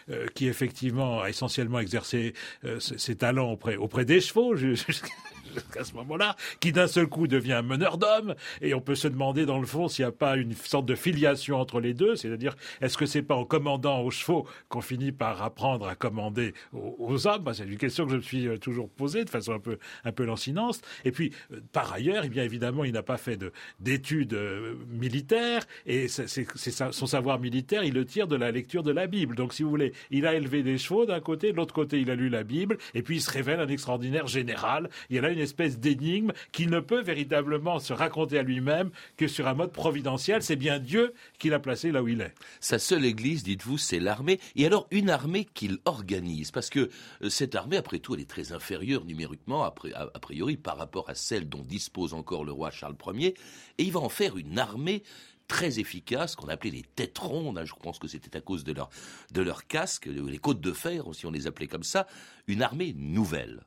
euh, 0.10 0.28
qui 0.34 0.48
effectivement 0.48 1.22
a 1.22 1.30
essentiellement 1.30 1.80
exercé 1.80 2.34
euh, 2.64 2.80
ses, 2.80 3.16
talents 3.16 3.52
auprès, 3.52 3.76
auprès 3.76 4.06
des 4.06 4.22
chevaux 4.22 4.56
à 5.80 5.84
ce 5.84 5.94
moment-là, 5.94 6.36
qui 6.60 6.72
d'un 6.72 6.88
seul 6.88 7.08
coup 7.08 7.28
devient 7.28 7.54
un 7.54 7.62
meneur 7.62 7.98
d'hommes, 7.98 8.36
et 8.62 8.74
on 8.74 8.82
peut 8.82 8.96
se 8.96 9.08
demander 9.08 9.46
dans 9.46 9.60
le 9.60 9.66
fond 9.66 9.88
s'il 9.88 10.04
n'y 10.04 10.10
a 10.10 10.12
pas 10.12 10.36
une 10.36 10.54
sorte 10.54 10.86
de 10.86 10.96
filiation 10.96 11.58
entre 11.60 11.80
les 11.80 11.94
deux, 11.94 12.16
c'est-à-dire 12.16 12.56
est-ce 12.82 12.98
que 12.98 13.06
c'est 13.06 13.22
pas 13.22 13.36
en 13.36 13.46
commandant 13.46 14.02
aux 14.02 14.12
chevaux 14.12 14.48
qu'on 14.68 14.82
finit 14.82 15.12
par 15.12 15.42
apprendre 15.42 15.88
à 15.88 15.96
commander 15.96 16.54
aux, 16.74 17.28
hommes? 17.28 17.44
Bah, 17.44 17.54
C'est 17.54 17.64
une 17.64 17.78
question 17.78 18.06
que 18.06 18.12
je 18.12 18.18
me 18.18 18.22
suis 18.22 18.48
euh, 18.48 18.58
toujours 18.58 18.90
posée 18.90 19.24
de 19.24 19.30
façon 19.30 19.54
un 19.54 19.60
peu 19.60 19.78
un 20.04 20.12
peu 20.12 20.26
lancinante. 20.26 20.82
Et 21.06 21.12
puis 21.12 21.32
par 21.72 21.94
ailleurs, 21.94 22.24
eh 22.26 22.30
bien 22.30 22.44
évidemment, 22.44 22.84
il 22.84 22.92
n'a 22.92 23.04
pas 23.04 23.18
fait 23.18 23.40
d'études 23.80 24.38
militaires, 24.90 25.64
et 25.86 26.08
son 26.08 27.06
savoir 27.08 27.40
militaire, 27.40 27.84
il 27.84 27.94
le 27.94 28.06
tire 28.06 28.28
de 28.28 28.36
la 28.36 28.52
lecture 28.52 28.84
de 28.84 28.92
la 28.92 29.08
Bible. 29.08 29.36
Donc 29.36 29.45
si 29.54 29.64
vous 29.64 29.70
voulez, 29.70 29.94
il 30.12 30.26
a 30.28 30.36
élevé 30.36 30.64
des 30.64 30.78
chevaux 30.78 31.06
d'un 31.06 31.20
côté, 31.20 31.52
de 31.52 31.58
l'autre 31.58 31.74
côté, 31.74 32.00
il 32.00 32.10
a 32.12 32.16
lu 32.16 32.30
la 32.30 32.44
Bible, 32.44 32.78
et 32.94 33.02
puis 33.02 33.18
il 33.18 33.22
se 33.22 33.32
révèle 33.32 33.60
un 33.60 33.68
extraordinaire 33.68 34.28
général. 34.28 34.90
Il 35.10 35.16
y 35.16 35.20
a 35.20 35.30
une 35.30 35.40
espèce 35.40 35.80
d'énigme 35.80 36.32
qu'il 36.52 36.70
ne 36.70 36.80
peut 36.80 37.02
véritablement 37.02 37.80
se 37.80 37.94
raconter 37.94 38.40
à 38.40 38.44
lui-même 38.44 38.92
que 39.18 39.28
sur 39.28 39.48
un 39.48 39.54
mode 39.54 39.72
providentiel. 39.72 40.42
C'est 40.42 40.56
bien 40.56 40.80
Dieu 40.80 41.14
qui 41.40 41.50
l'a 41.50 41.60
placé 41.60 41.92
là 41.92 42.02
où 42.04 42.08
il 42.08 42.22
est. 42.22 42.34
Sa 42.60 42.80
seule 42.80 43.06
église, 43.06 43.44
dites-vous, 43.44 43.78
c'est 43.78 44.00
l'armée. 44.00 44.40
Et 44.56 44.66
alors 44.66 44.88
une 44.92 45.10
armée 45.10 45.46
qu'il 45.54 45.78
organise, 45.86 46.52
parce 46.52 46.70
que 46.70 46.90
euh, 47.22 47.30
cette 47.30 47.56
armée, 47.56 47.78
après 47.78 48.00
tout, 48.00 48.16
elle 48.16 48.22
est 48.22 48.30
très 48.30 48.52
inférieure 48.52 49.06
numériquement, 49.06 49.64
a 49.64 49.72
priori, 49.72 50.58
par 50.58 50.78
rapport 50.78 51.10
à 51.10 51.16
celle 51.16 51.50
dont 51.50 51.64
dispose 51.64 52.14
encore 52.14 52.46
le 52.46 52.52
roi 52.52 52.72
Charles 52.72 52.96
Ier. 53.14 53.36
Et 53.78 53.84
il 53.84 53.92
va 53.92 54.00
en 54.00 54.10
faire 54.10 54.38
une 54.38 54.60
armée 54.60 55.04
très 55.48 55.80
efficace, 55.80 56.36
qu'on 56.36 56.48
appelait 56.48 56.72
les 56.72 56.84
têtes 56.84 57.18
rondes, 57.18 57.58
hein, 57.58 57.66
je 57.66 57.74
pense 57.74 58.00
que 58.00 58.08
c'était 58.08 58.38
à 58.38 58.42
cause 58.42 58.64
de 58.64 58.74
leur, 58.74 58.90
de 59.32 59.42
leur 59.42 59.68
casque, 59.68 60.08
les 60.08 60.38
côtes 60.38 60.62
de 60.62 60.72
fer, 60.72 61.04
si 61.14 61.26
on 61.26 61.32
les 61.32 61.48
appelait 61.48 61.68
comme 61.68 61.84
ça, 61.84 62.08
une 62.48 62.62
armée 62.62 62.94
nouvelle. 62.98 63.64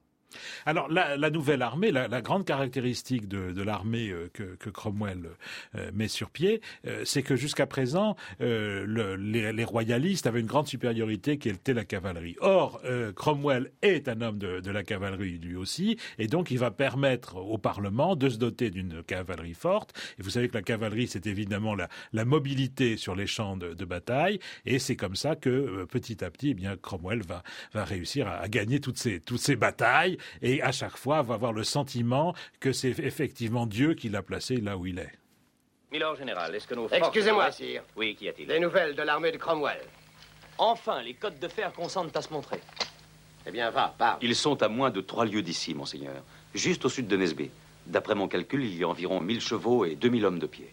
Alors 0.67 0.89
la, 0.89 1.31
nouvelle 1.31 1.63
armée, 1.63 1.91
la, 1.91 2.21
grande 2.21 2.45
caractéristique 2.45 3.29
de, 3.29 3.63
l'armée 3.63 4.11
euh, 4.11 4.29
que, 4.33 4.71
Cromwell 4.71 5.31
euh, 5.75 5.91
met 5.95 6.09
sur 6.09 6.31
pied, 6.31 6.61
euh, 6.87 7.03
c'est 7.05 7.23
que 7.23 7.37
jusqu'à 7.37 7.67
présent, 7.67 8.17
les, 8.41 9.65
royalistes 9.65 10.27
avaient 10.27 10.41
une 10.41 10.47
grande 10.47 10.67
supériorité 10.67 11.39
qui 11.39 11.49
était 11.49 11.75
la 11.75 11.85
cavalerie. 11.85 12.37
Or, 12.41 12.81
Cromwell 13.17 13.71
est 13.83 14.09
un 14.09 14.21
homme 14.21 14.39
de, 14.39 14.71
la 14.71 14.83
cavalerie 14.83 15.39
lui 15.39 15.57
aussi, 15.57 15.99
et 16.19 16.27
donc 16.27 16.51
il 16.51 16.59
va 16.59 16.71
permettre 16.71 17.37
au 17.37 17.59
Parlement 17.59 18.17
de 18.17 18.29
se 18.29 18.39
doter 18.39 18.71
d'une 18.71 19.03
cavalerie 19.03 19.55
forte. 19.55 19.95
Et 20.19 20.23
vous 20.23 20.31
savez 20.31 20.49
que 20.49 20.55
la 20.55 20.63
cavalerie, 20.63 21.09
c'est 21.09 21.27
évidemment 21.27 21.75
la, 21.75 22.25
mobilité 22.25 22.97
sur 22.99 23.15
les 23.15 23.27
champs 23.27 23.57
de, 23.57 23.85
bataille, 23.85 24.39
et 24.67 24.79
c'est 24.79 24.97
comme 24.97 25.17
ça 25.17 25.35
que 25.35 25.87
petit 25.87 26.23
à 26.23 26.31
petit, 26.31 26.51
eh 26.51 26.55
bien 26.55 26.77
Cromwell 26.77 27.23
va, 27.23 27.43
réussir 27.75 28.29
à, 28.29 28.49
gagner 28.49 28.81
toutes 28.81 28.99
toutes 29.25 29.41
ces 29.41 29.57
batailles 29.57 30.18
et 30.43 30.63
à 30.63 30.73
chaque 30.73 30.97
fois 30.97 31.23
va 31.23 31.35
avoir 31.35 31.53
le 31.53 31.65
sentiment 31.65 32.35
que 32.61 32.73
c'est 32.73 32.99
effectivement 32.99 33.67
Dieu 33.67 33.95
qui 33.95 34.09
l'a 34.09 34.23
placé 34.23 34.57
là 34.57 34.77
où 34.77 34.87
il 34.87 34.99
est. 34.99 35.13
Milord 35.91 36.17
Général, 36.17 36.55
est-ce 36.55 36.67
que 36.67 36.75
nos 36.75 36.89
Excusez-moi, 36.89 37.51
sire. 37.51 37.83
Oui, 37.97 38.15
qu'y 38.15 38.29
a-t-il 38.29 38.47
Des 38.47 38.61
nouvelles 38.61 38.95
de 38.95 39.03
l'armée 39.03 39.33
de 39.33 39.39
Cromwell. 39.39 39.81
Enfin, 40.59 41.01
les 41.03 41.15
côtes 41.15 41.39
de 41.39 41.49
fer 41.49 41.73
consentent 41.73 42.15
à 42.17 42.21
se 42.21 42.33
montrer. 42.33 42.61
Eh 43.47 43.51
bien, 43.51 43.71
va, 43.71 43.95
parle. 43.97 44.19
Ils 44.21 44.35
sont 44.35 44.63
à 44.63 44.69
moins 44.69 44.91
de 44.91 45.01
trois 45.01 45.25
lieues 45.25 45.41
d'ici, 45.43 45.75
monseigneur. 45.75 46.23
Juste 46.55 46.85
au 46.85 46.89
sud 46.91 47.07
de 47.07 47.17
Nesby. 47.17 47.51
D'après 47.87 48.15
mon 48.15 48.29
calcul, 48.29 48.63
il 48.63 48.77
y 48.77 48.85
a 48.85 48.89
environ 48.89 49.21
1000 49.21 49.41
chevaux 49.41 49.87
et 49.87 49.95
2000 49.95 50.27
hommes 50.27 50.39
de 50.39 50.47
pied. 50.47 50.71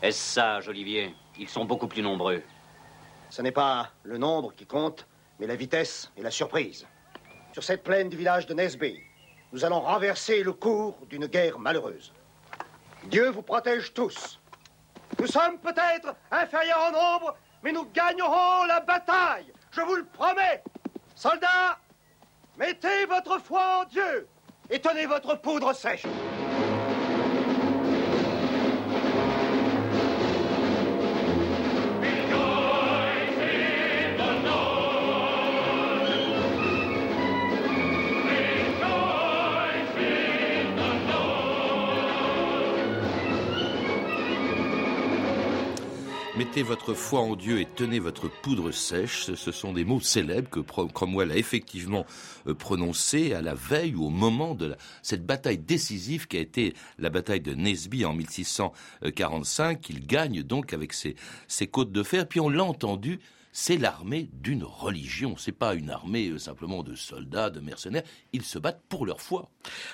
Est-ce 0.00 0.34
sage, 0.34 0.68
Olivier? 0.68 1.14
Ils 1.38 1.48
sont 1.48 1.64
beaucoup 1.64 1.88
plus 1.88 2.02
nombreux. 2.02 2.42
Ce 3.30 3.42
n'est 3.42 3.50
pas 3.52 3.90
le 4.04 4.18
nombre 4.18 4.52
qui 4.54 4.66
compte, 4.66 5.06
mais 5.42 5.48
la 5.48 5.56
vitesse 5.56 6.08
et 6.16 6.22
la 6.22 6.30
surprise. 6.30 6.86
Sur 7.52 7.64
cette 7.64 7.82
plaine 7.82 8.08
du 8.08 8.16
village 8.16 8.46
de 8.46 8.54
Nesby, 8.54 9.02
nous 9.52 9.64
allons 9.64 9.80
renverser 9.80 10.44
le 10.44 10.52
cours 10.52 10.96
d'une 11.10 11.26
guerre 11.26 11.58
malheureuse. 11.58 12.12
Dieu 13.06 13.28
vous 13.30 13.42
protège 13.42 13.92
tous. 13.92 14.38
Nous 15.18 15.26
sommes 15.26 15.58
peut-être 15.58 16.14
inférieurs 16.30 16.78
en 16.88 16.92
nombre, 16.92 17.36
mais 17.64 17.72
nous 17.72 17.86
gagnerons 17.86 18.66
la 18.68 18.78
bataille. 18.78 19.52
Je 19.72 19.80
vous 19.80 19.96
le 19.96 20.04
promets. 20.04 20.62
Soldats, 21.16 21.76
mettez 22.56 23.04
votre 23.06 23.40
foi 23.40 23.80
en 23.80 23.84
Dieu 23.86 24.28
et 24.70 24.80
tenez 24.80 25.06
votre 25.06 25.34
poudre 25.34 25.72
sèche. 25.72 26.06
Mettez 46.52 46.64
votre 46.64 46.92
foi 46.92 47.20
en 47.20 47.34
Dieu 47.34 47.60
et 47.62 47.64
tenez 47.64 47.98
votre 47.98 48.28
poudre 48.28 48.72
sèche. 48.72 49.32
Ce 49.34 49.52
sont 49.52 49.72
des 49.72 49.86
mots 49.86 50.02
célèbres 50.02 50.50
que 50.50 50.60
Cromwell 50.60 51.32
a 51.32 51.36
effectivement 51.38 52.04
euh, 52.46 52.52
prononcés 52.52 53.32
à 53.32 53.40
la 53.40 53.54
veille 53.54 53.94
ou 53.94 54.04
au 54.04 54.10
moment 54.10 54.54
de 54.54 54.76
cette 55.00 55.24
bataille 55.24 55.56
décisive 55.56 56.26
qui 56.26 56.36
a 56.36 56.40
été 56.40 56.74
la 56.98 57.08
bataille 57.08 57.40
de 57.40 57.54
Nesby 57.54 58.04
en 58.04 58.12
1645, 58.12 59.80
qu'il 59.80 60.06
gagne 60.06 60.42
donc 60.42 60.74
avec 60.74 60.92
ses, 60.92 61.16
ses 61.48 61.68
côtes 61.68 61.90
de 61.90 62.02
fer. 62.02 62.28
Puis 62.28 62.38
on 62.38 62.50
l'a 62.50 62.64
entendu 62.64 63.18
c'est 63.52 63.76
l'armée 63.76 64.30
d'une 64.32 64.64
religion. 64.64 65.36
C'est 65.36 65.52
pas 65.52 65.74
une 65.74 65.90
armée 65.90 66.30
euh, 66.30 66.38
simplement 66.38 66.82
de 66.82 66.94
soldats, 66.94 67.50
de 67.50 67.60
mercenaires. 67.60 68.02
Ils 68.32 68.42
se 68.42 68.58
battent 68.58 68.82
pour 68.88 69.04
leur 69.04 69.20
foi. 69.20 69.50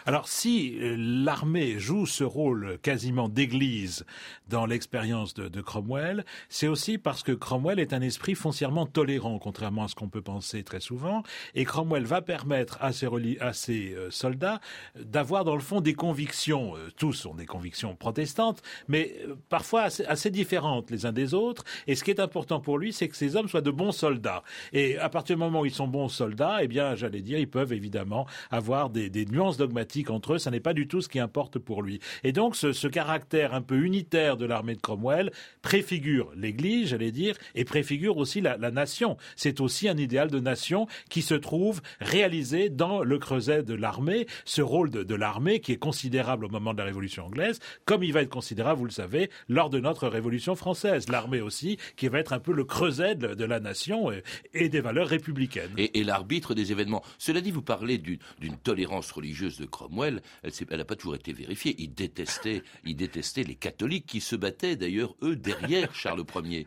Alors, 0.06 0.28
si 0.28 0.78
euh, 0.78 0.94
l'armée 0.96 1.78
joue 1.78 2.06
ce 2.06 2.22
rôle 2.22 2.78
quasiment 2.78 3.28
d'église 3.28 4.06
dans 4.48 4.64
l'expérience 4.64 5.34
de, 5.34 5.60
Cromwell, 5.60 6.24
c'est 6.48 6.68
aussi 6.68 6.98
parce 6.98 7.24
que 7.24 7.32
Cromwell 7.32 7.80
est 7.80 7.92
un 7.92 8.00
esprit 8.00 8.36
foncièrement 8.36 8.86
tolérant, 8.86 9.40
contrairement 9.40 9.84
à 9.84 9.88
ce 9.88 9.96
qu'on 9.96 10.08
peut 10.08 10.22
penser 10.22 10.62
très 10.62 10.80
souvent. 10.80 11.24
Et 11.56 11.64
Cromwell 11.64 12.04
va 12.04 12.22
permettre 12.22 12.78
à 12.80 12.92
ses, 12.92 13.94
euh, 13.94 14.10
soldats 14.10 14.60
d'avoir 14.94 15.44
dans 15.44 15.56
le 15.56 15.60
fond 15.60 15.80
des 15.80 15.94
convictions. 15.94 16.74
tous 16.96 17.26
ont 17.26 17.34
des 17.34 17.46
convictions 17.46 17.96
protestantes, 17.96 18.62
mais 18.86 19.16
parfois 19.48 19.82
assez, 19.82 20.04
assez 20.04 20.30
différentes 20.30 20.90
les 20.90 21.06
uns 21.06 21.12
des 21.12 21.34
autres. 21.34 21.64
Et 21.88 21.96
ce 21.96 22.04
qui 22.04 22.12
est 22.12 22.20
important 22.20 22.60
pour 22.60 22.78
lui, 22.78 22.92
c'est 22.92 23.08
que 23.08 23.16
ces 23.16 23.34
hommes 23.34 23.47
soient 23.48 23.60
de 23.60 23.70
bons 23.70 23.92
soldats. 23.92 24.42
Et 24.72 24.98
à 24.98 25.08
partir 25.08 25.36
du 25.36 25.40
moment 25.40 25.60
où 25.60 25.66
ils 25.66 25.74
sont 25.74 25.88
bons 25.88 26.08
soldats, 26.08 26.58
eh 26.60 26.68
bien, 26.68 26.94
j'allais 26.94 27.20
dire, 27.20 27.38
ils 27.38 27.48
peuvent 27.48 27.72
évidemment 27.72 28.26
avoir 28.50 28.90
des, 28.90 29.10
nuances 29.26 29.56
dogmatiques 29.56 30.10
entre 30.10 30.34
eux. 30.34 30.38
Ça 30.38 30.50
n'est 30.50 30.60
pas 30.60 30.74
du 30.74 30.88
tout 30.88 31.00
ce 31.00 31.08
qui 31.08 31.18
importe 31.18 31.58
pour 31.58 31.82
lui. 31.82 32.00
Et 32.24 32.32
donc, 32.32 32.56
ce, 32.56 32.88
caractère 32.88 33.54
un 33.54 33.60
peu 33.60 33.76
unitaire 33.76 34.36
de 34.36 34.46
l'armée 34.46 34.74
de 34.74 34.80
Cromwell 34.80 35.30
préfigure 35.62 36.30
l'Église, 36.34 36.88
j'allais 36.88 37.12
dire, 37.12 37.36
et 37.54 37.64
préfigure 37.64 38.16
aussi 38.16 38.40
la, 38.40 38.56
nation. 38.70 39.16
C'est 39.36 39.60
aussi 39.60 39.88
un 39.88 39.96
idéal 39.96 40.30
de 40.30 40.40
nation 40.40 40.86
qui 41.10 41.22
se 41.22 41.34
trouve 41.34 41.80
réalisé 42.00 42.70
dans 42.70 43.02
le 43.02 43.18
creuset 43.18 43.62
de 43.62 43.74
l'armée, 43.74 44.26
ce 44.44 44.62
rôle 44.62 44.90
de, 44.90 45.02
de 45.02 45.14
l'armée 45.14 45.60
qui 45.60 45.72
est 45.72 45.78
considérable 45.78 46.44
au 46.46 46.48
moment 46.48 46.72
de 46.72 46.78
la 46.78 46.84
Révolution 46.84 47.26
anglaise, 47.26 47.60
comme 47.84 48.02
il 48.02 48.12
va 48.12 48.22
être 48.22 48.28
considérable, 48.28 48.78
vous 48.78 48.86
le 48.86 48.90
savez, 48.90 49.30
lors 49.48 49.70
de 49.70 49.80
notre 49.80 50.08
Révolution 50.08 50.54
française. 50.54 51.08
L'armée 51.08 51.40
aussi, 51.40 51.78
qui 51.96 52.08
va 52.08 52.18
être 52.18 52.32
un 52.32 52.38
peu 52.38 52.52
le 52.52 52.64
creuset 52.64 53.14
de, 53.14 53.37
de 53.38 53.44
la 53.46 53.60
nation 53.60 54.10
et, 54.52 54.68
des 54.68 54.80
valeurs 54.80 55.08
républicaines. 55.08 55.72
Et, 55.78 56.04
l'arbitre 56.04 56.54
des 56.54 56.72
événements. 56.72 57.02
Cela 57.16 57.40
dit, 57.40 57.50
vous 57.50 57.62
parlez 57.62 57.96
d'une 57.96 58.56
tolérance 58.62 59.10
religieuse 59.12 59.58
de 59.58 59.64
Cromwell, 59.64 60.20
elle 60.42 60.76
n'a 60.76 60.84
pas 60.84 60.96
toujours 60.96 61.14
été 61.14 61.32
vérifiée. 61.32 61.74
Il 61.78 61.94
détestait, 61.94 62.62
il 62.84 62.96
détestait 62.96 63.44
les 63.44 63.54
catholiques 63.54 64.06
qui 64.06 64.20
se 64.20 64.36
battaient 64.36 64.76
d'ailleurs, 64.76 65.14
eux, 65.22 65.36
derrière 65.36 65.94
Charles 65.94 66.24
Ier. 66.44 66.66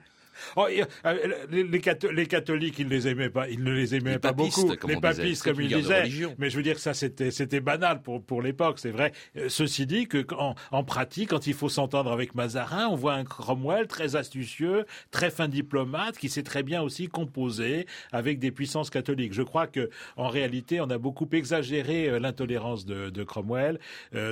Oh, 0.56 0.68
euh, 1.06 1.46
les, 1.50 2.28
catholiques, 2.28 2.80
ils 2.80 2.88
les 2.88 3.08
aimaient 3.08 3.30
pas, 3.30 3.50
ils 3.50 3.64
ne 3.64 3.72
les 3.72 3.96
aimaient 3.96 4.20
pas 4.20 4.34
beaucoup. 4.34 4.72
Les 4.88 4.98
papistes, 4.98 5.44
comme 5.44 5.62
ils 5.62 5.68
disaient. 5.68 6.04
Mais 6.38 6.50
je 6.50 6.58
veux 6.58 6.64
dire, 6.64 6.80
ça, 6.80 6.94
c'était, 6.94 7.32
c'était 7.32 7.60
banal 7.60 8.02
pour 8.02 8.24
pour 8.24 8.42
l'époque, 8.42 8.80
c'est 8.80 8.92
vrai. 8.92 9.12
Euh, 9.38 9.50
ceci 9.50 9.86
dit, 9.86 10.08
que 10.08 10.26
en, 10.36 10.56
en 10.72 10.84
pratique, 10.84 11.30
quand 11.30 11.48
il 11.48 11.54
faut 11.54 11.70
s'entendre 11.70 12.12
avec 12.12 12.36
Mazarin, 12.36 12.88
on 12.88 12.96
voit 12.96 13.14
un 13.14 13.24
Cromwell 13.24 13.88
très 13.88 14.16
astucieux, 14.16 14.86
très 15.12 15.30
fin 15.30 15.48
diplomate, 15.48 16.18
qui 16.18 16.30
sait 16.30 16.44
très 16.44 16.64
bien 16.64 16.82
aussi 16.82 17.08
composer 17.08 17.88
avec 18.12 18.40
des 18.40 18.52
puissances 18.52 18.90
catholiques. 18.90 19.34
Je 19.34 19.44
crois 19.44 19.68
que 19.68 19.90
en 20.18 20.30
réalité, 20.30 20.82
on 20.82 20.90
a 20.90 20.98
beaucoup 20.98 21.28
exagéré 21.32 22.10
euh, 22.10 22.20
l'intolérance 22.20 22.86
de, 22.86 23.10
de, 23.10 23.24
Cromwell, 23.24 23.80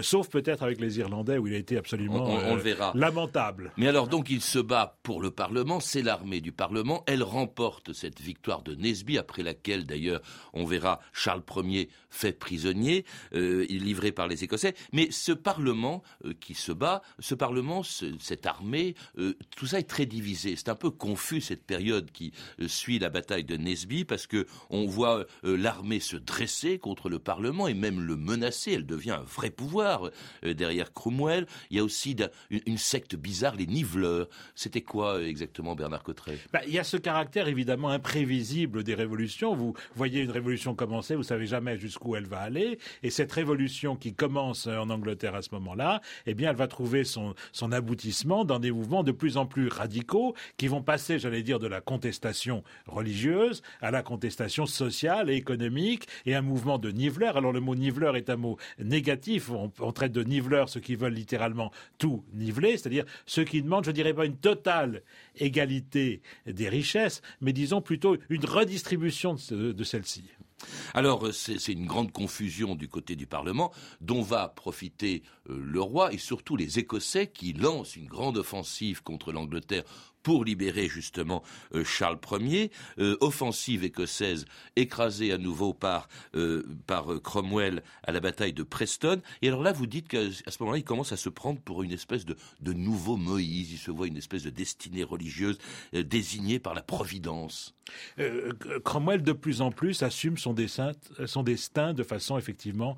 sauf 0.01 0.30
peut-être 0.30 0.63
avec 0.63 0.82
les 0.82 1.00
Irlandais 1.00 1.38
où 1.38 1.48
il 1.48 1.54
a 1.54 1.58
été 1.58 1.78
absolument 1.78 2.25
on, 2.25 2.56
le 2.56 2.62
verra. 2.62 2.92
lamentable. 2.96 3.72
Mais 3.78 3.88
alors 3.88 4.08
donc, 4.08 4.30
il 4.30 4.42
se 4.42 4.60
bat 4.60 4.98
pour 5.04 5.22
le 5.22 5.32
Parlement. 5.32 5.80
C'est 5.80 5.99
l'armée 6.01 6.41
du 6.41 6.51
Parlement. 6.51 7.03
Elle 7.08 7.24
remporte 7.24 7.94
cette 7.94 8.20
victoire 8.20 8.62
de 8.62 8.75
Nesby, 8.75 9.18
après 9.18 9.44
laquelle 9.44 9.86
d'ailleurs 9.86 10.22
on 10.53 10.65
verra 10.65 11.00
Charles 11.13 11.44
Ier 11.58 11.89
fait 12.10 12.34
prisonnier, 12.34 13.06
euh, 13.34 13.65
livré 13.65 14.12
par 14.12 14.27
les 14.27 14.44
Écossais. 14.44 14.74
Mais 14.91 15.10
ce 15.12 15.32
Parlement 15.32 16.03
euh, 16.25 16.34
qui 16.39 16.53
se 16.53 16.72
bat, 16.72 17.01
ce 17.20 17.36
Parlement, 17.36 17.84
cette 17.84 18.46
armée, 18.46 18.96
euh, 19.18 19.36
tout 19.56 19.68
ça 19.68 19.79
est 19.79 19.84
très 19.84 20.06
divisé. 20.06 20.56
C'est 20.56 20.70
un 20.70 20.75
peu 20.75 20.89
confus 20.89 21.41
cette 21.41 21.63
période 21.63 22.12
qui 22.12 22.34
suit 22.68 23.00
la 23.00 23.10
bataille 23.10 23.44
de 23.44 23.58
Nesby 23.58 24.06
parce 24.06 24.27
que 24.27 24.48
on 24.70 24.86
voit 24.86 25.25
l'armée 25.44 26.00
se 26.00 26.18
dresser 26.18 26.79
contre 26.79 27.10
le 27.10 27.20
Parlement 27.20 27.68
et 27.68 27.74
même 27.74 28.01
le 28.01 28.15
menacer. 28.15 28.74
Elle 28.74 28.86
devient 28.86 29.12
un 29.12 29.24
vrai 29.24 29.50
pouvoir 29.50 30.10
derrière 30.44 30.94
Cromwell. 30.94 31.46
Il 31.70 31.77
y 31.77 31.79
a 31.79 31.84
aussi 31.84 32.15
une, 32.50 32.77
secte 32.77 33.15
bizarre, 33.15 33.56
les 33.56 33.68
niveleurs. 33.68 34.27
C'était 34.56 34.82
quoi 34.82 35.22
exactement, 35.22 35.75
Bernard 35.80 36.04
Cotteret 36.04 36.38
bah, 36.52 36.60
Il 36.68 36.74
y 36.74 36.80
a 36.80 36.84
ce 36.84 36.98
caractère 36.98 37.48
évidemment 37.48 37.90
imprévisible 37.90 38.84
des 38.84 38.96
révolutions. 38.96 39.56
Vous 39.56 39.74
voyez 39.96 40.22
une 40.22 40.32
révolution 40.32 40.76
commencer, 40.76 41.16
vous 41.16 41.24
savez 41.24 41.48
jamais 41.48 41.78
jusqu'où 41.78 42.18
elle 42.18 42.28
va 42.28 42.40
aller. 42.40 42.78
Et 43.02 43.10
cette 43.10 43.32
révolution 43.32 43.96
qui 43.96 44.14
commence 44.14 44.68
en 44.68 44.90
Angleterre 44.90 45.36
à 45.36 45.42
ce 45.42 45.50
moment-là, 45.54 46.02
eh 46.26 46.34
bien, 46.34 46.50
elle 46.50 46.58
va 46.58 46.68
trouver 46.68 47.06
son, 47.06 47.34
aboutissement 47.72 48.46
dans 48.46 48.60
des 48.60 48.72
mouvements 48.72 49.04
de 49.04 49.12
plus 49.12 49.38
en 49.38 49.46
plus 49.46 49.70
radicaux 49.70 50.36
qui 50.58 50.68
vont 50.68 50.82
passer, 50.82 51.18
j'allais 51.18 51.44
dire, 51.44 51.60
de 51.60 51.68
la 51.68 51.82
contestation 51.82 52.64
religieuse 52.88 53.62
à 53.80 53.92
la 53.92 54.04
contestation 54.04 54.66
sociale 54.66 55.30
et 55.30 55.36
économique 55.36 56.08
et 56.26 56.36
un 56.36 56.42
mouvement 56.42 56.78
de 56.78 56.92
niveleurs. 56.92 57.38
Alors 57.38 57.54
le 57.54 57.62
mot 57.62 57.76
niveleur 57.76 58.18
est 58.18 58.30
un 58.30 58.36
mot 58.36 58.58
négatif. 58.80 59.50
On, 59.50 59.72
on 59.80 59.92
traite 59.94 60.12
de 60.12 60.24
niveleurs 60.24 60.68
ceux 60.68 60.82
qui 60.82 60.96
veulent 60.96 61.14
littéralement 61.14 61.72
tout 62.00 62.26
niveler, 62.34 62.76
c'est-à-dire 62.76 63.06
ceux 63.26 63.46
qui 63.46 63.62
demandent, 63.62 63.86
je 63.86 63.92
dirais 63.92 64.14
pas 64.14 64.26
une 64.26 64.36
totale 64.36 65.04
égalité 65.38 65.69
des 65.70 66.70
richesses, 66.70 67.22
mais 67.42 67.54
disons 67.54 67.82
plutôt 67.82 68.18
une 68.30 68.46
redistribution 68.46 69.36
de, 69.50 69.72
de 69.72 69.84
celles-ci. 69.84 70.24
Alors, 70.94 71.34
c'est 71.34 71.72
une 71.72 71.86
grande 71.86 72.12
confusion 72.12 72.76
du 72.76 72.88
côté 72.88 73.16
du 73.16 73.28
Parlement, 73.28 73.72
dont 74.02 74.22
va 74.22 74.50
profiter 74.50 75.24
euh, 75.50 75.60
le 75.64 75.82
roi 75.82 76.14
et 76.14 76.18
surtout 76.18 76.56
les 76.56 76.80
Écossais 76.80 77.28
qui 77.28 77.54
lancent 77.54 77.96
une 77.96 78.08
grande 78.08 78.38
offensive 78.38 79.02
contre 79.04 79.32
l'Angleterre 79.32 79.84
pour 80.24 80.46
libérer 80.46 80.88
justement 80.88 81.44
euh, 81.74 81.84
Charles 81.84 82.20
Ier, 82.40 82.72
euh, 83.00 83.18
offensive 83.22 83.84
écossaise 83.84 84.46
écrasée 84.76 85.32
à 85.32 85.38
nouveau 85.38 85.74
par, 85.74 86.08
euh, 86.36 86.66
par 86.88 87.22
Cromwell 87.22 87.84
à 88.04 88.12
la 88.12 88.20
bataille 88.20 88.54
de 88.54 88.64
Preston. 88.64 89.22
Et 89.42 89.48
alors 89.48 89.64
là, 89.64 89.72
vous 89.72 89.88
dites 89.88 90.08
qu'à 90.08 90.30
ce 90.30 90.58
moment-là, 90.62 90.78
il 90.78 90.84
commence 90.84 91.12
à 91.12 91.18
se 91.18 91.30
prendre 91.30 91.60
pour 91.62 91.84
une 91.84 91.92
espèce 91.92 92.26
de, 92.26 92.36
de 92.62 92.74
nouveau 92.74 93.18
Moïse. 93.18 93.72
Il 93.72 93.78
se 93.78 93.92
voit 93.92 94.08
une 94.08 94.18
espèce 94.18 94.44
de 94.44 94.50
destinée 94.50 95.04
religieuse 95.04 95.58
désignée 95.94 96.60
par 96.60 96.74
la 96.74 96.82
Providence. 96.82 97.76
Cromwell, 98.84 99.22
de 99.22 99.34
plus 99.34 99.62
en 99.62 99.72
plus, 99.72 100.03
assume 100.03 100.38
son, 100.38 100.53
destin 100.53 101.93
de 101.93 102.03
façon 102.03 102.38
effectivement 102.38 102.98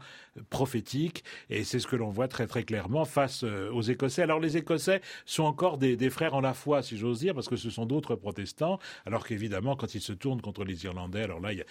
prophétique. 0.50 1.24
Et 1.50 1.64
c'est 1.64 1.80
ce 1.80 1.88
que 1.88 1.96
l'on 1.96 2.10
voit 2.10 2.28
très 2.28 2.48
très 2.48 2.64
clairement 2.64 3.06
face 3.06 3.44
aux 3.44 3.82
Écossais. 3.82 4.22
Alors 4.22 4.40
les 4.40 4.58
Écossais 4.58 5.02
sont 5.26 5.44
encore 5.44 5.78
des, 5.78 5.96
des 5.96 6.10
frères 6.10 6.34
en 6.34 6.42
la 6.42 6.54
foi, 6.54 6.82
si 6.84 6.98
j'ose 6.98 7.20
dire, 7.20 7.34
parce 7.34 7.48
que 7.48 7.56
ce 7.56 7.70
sont 7.70 7.86
d'autres 7.86 8.16
protestants, 8.16 8.80
alors 9.06 9.26
qu'évidemment, 9.26 9.76
quand 9.76 9.96
ils 9.96 10.02
se 10.02 10.14
tournent 10.14 10.42
contre 10.42 10.64
les 10.64 10.86
Irlandais, 10.86 11.24
alors 11.24 11.40
là, 11.40 11.54
il 11.54 11.64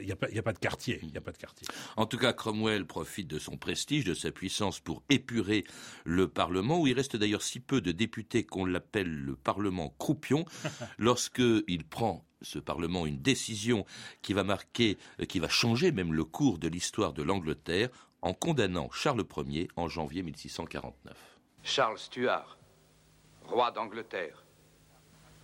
n'y 0.00 0.12
a, 0.12 0.14
a, 0.14 0.42
pas 0.42 0.52
de 0.52 0.58
quartier. 0.58 1.00
Il 1.02 1.16
a 1.16 1.20
pas 1.20 1.32
de 1.32 1.38
quartier. 1.38 1.66
En 1.96 2.06
tout 2.06 2.18
cas, 2.18 2.32
Cromwell 2.32 2.86
profite 2.86 3.28
de 3.28 3.38
son 3.38 3.56
prestige, 3.56 4.04
de 4.04 4.14
sa 4.14 4.30
puissance 4.30 4.80
pour 4.80 5.02
épurer 5.08 5.64
le 6.04 6.28
Parlement, 6.28 6.80
où 6.80 6.86
il 6.86 6.94
reste 6.94 7.16
d'ailleurs 7.16 7.42
si 7.42 7.60
peu 7.60 7.80
de 7.80 7.92
députés 7.92 8.44
qu'on 8.44 8.64
l'appelle 8.64 9.12
le 9.12 9.36
Parlement 9.36 9.94
croupion, 9.98 10.44
lorsqu'il 10.98 11.84
prend 11.84 12.25
ce 12.42 12.58
Parlement 12.58 13.06
une 13.06 13.20
décision 13.20 13.84
qui 14.22 14.32
va 14.32 14.44
marquer, 14.44 14.98
euh, 15.20 15.24
qui 15.24 15.38
va 15.38 15.48
changer 15.48 15.92
même 15.92 16.12
le 16.12 16.24
cours 16.24 16.58
de 16.58 16.68
l'histoire 16.68 17.12
de 17.12 17.22
l'Angleterre 17.22 17.88
en 18.22 18.34
condamnant 18.34 18.90
Charles 18.90 19.24
Ier 19.48 19.68
en 19.76 19.88
janvier 19.88 20.22
1649. 20.22 21.16
Charles 21.62 21.98
Stuart, 21.98 22.58
roi 23.44 23.70
d'Angleterre, 23.70 24.44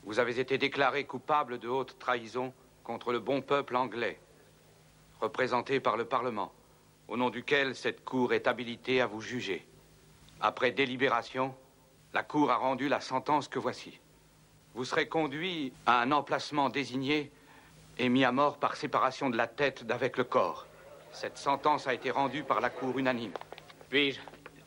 vous 0.05 0.19
avez 0.19 0.41
été 0.41 0.59
déclaré 0.59 1.05
coupable 1.05 1.59
de 1.59 1.69
haute 1.69 1.99
trahison 1.99 2.53
contre 2.83 3.13
le 3.13 3.21
bon 3.21 3.41
peuple 3.41 3.77
anglais, 3.77 4.19
représenté 5.21 5.79
par 5.79 5.97
le 5.97 6.05
Parlement, 6.05 6.53
au 7.09 7.17
nom 7.17 7.31
duquel 7.31 7.77
cette 7.77 8.05
Cour 8.05 8.33
est 8.33 8.47
habilitée 8.47 9.01
à 9.01 9.07
vous 9.07 9.21
juger. 9.21 9.67
Après 10.41 10.73
délibération, 10.73 11.55
la 12.13 12.23
Cour 12.25 12.51
a 12.51 12.57
rendu 12.57 12.89
la 12.89 13.01
sentence 13.01 13.47
que 13.47 13.61
voici. 13.61 14.01
Vous 14.75 14.87
serez 14.87 15.07
conduit 15.07 15.75
à 15.85 16.01
un 16.01 16.13
emplacement 16.13 16.71
désigné 16.71 17.31
et 17.99 18.09
mis 18.09 18.25
à 18.25 18.33
mort 18.33 18.57
par 18.57 18.77
séparation 18.77 19.29
de 19.29 19.37
la 19.37 19.47
tête 19.47 19.85
d'avec 19.85 20.17
le 20.17 20.25
corps. 20.25 20.67
Cette 21.13 21.37
sentence 21.37 21.87
a 21.87 21.93
été 21.93 22.11
rendue 22.11 22.43
par 22.43 22.63
la 22.63 22.71
Cour 22.71 22.99
unanime. 22.99 23.35
Puis-je 23.91 24.19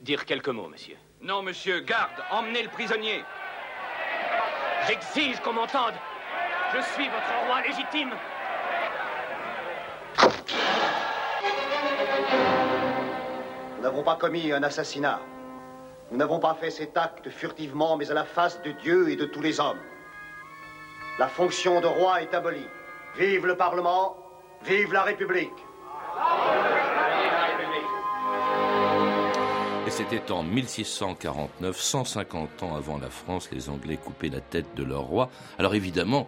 dire 0.01 0.25
quelques 0.25 0.49
mots, 0.49 0.67
monsieur? 0.67 0.95
Non, 1.21 1.41
monsieur, 1.41 1.79
garde, 1.79 2.23
emmenez 2.29 2.61
le 2.61 2.69
prisonnier. 2.69 3.23
J'exige 4.87 5.39
qu'on 5.39 5.53
m'entende. 5.53 5.95
Je 6.75 6.81
suis 6.93 7.09
votre 7.09 7.47
roi 7.47 7.61
légitime. 7.63 8.11
Nous 13.77 13.81
n'avons 13.81 14.03
pas 14.03 14.17
commis 14.17 14.51
un 14.51 14.61
assassinat. 14.61 15.19
Nous 16.11 16.17
n'avons 16.17 16.39
pas 16.39 16.53
fait 16.53 16.69
cet 16.69 16.95
acte 16.95 17.27
furtivement, 17.31 17.97
mais 17.97 18.11
à 18.11 18.13
la 18.13 18.25
face 18.25 18.61
de 18.61 18.71
Dieu 18.71 19.09
et 19.09 19.15
de 19.15 19.25
tous 19.25 19.41
les 19.41 19.59
hommes. 19.59 19.79
La 21.17 21.29
fonction 21.29 21.79
de 21.79 21.87
roi 21.87 22.21
est 22.21 22.33
abolie. 22.33 22.67
Vive 23.17 23.45
le 23.45 23.55
Parlement, 23.55 24.17
vive 24.65 24.91
la 24.91 25.03
République. 25.03 25.49
Et 29.87 29.91
c'était 29.91 30.29
en 30.29 30.43
1649, 30.43 31.79
150 31.79 32.63
ans 32.63 32.75
avant 32.75 32.97
la 32.97 33.09
France, 33.09 33.49
les 33.53 33.69
Anglais 33.69 33.95
coupaient 33.95 34.27
la 34.27 34.41
tête 34.41 34.75
de 34.75 34.83
leur 34.83 35.03
roi. 35.03 35.29
Alors 35.57 35.73
évidemment, 35.73 36.27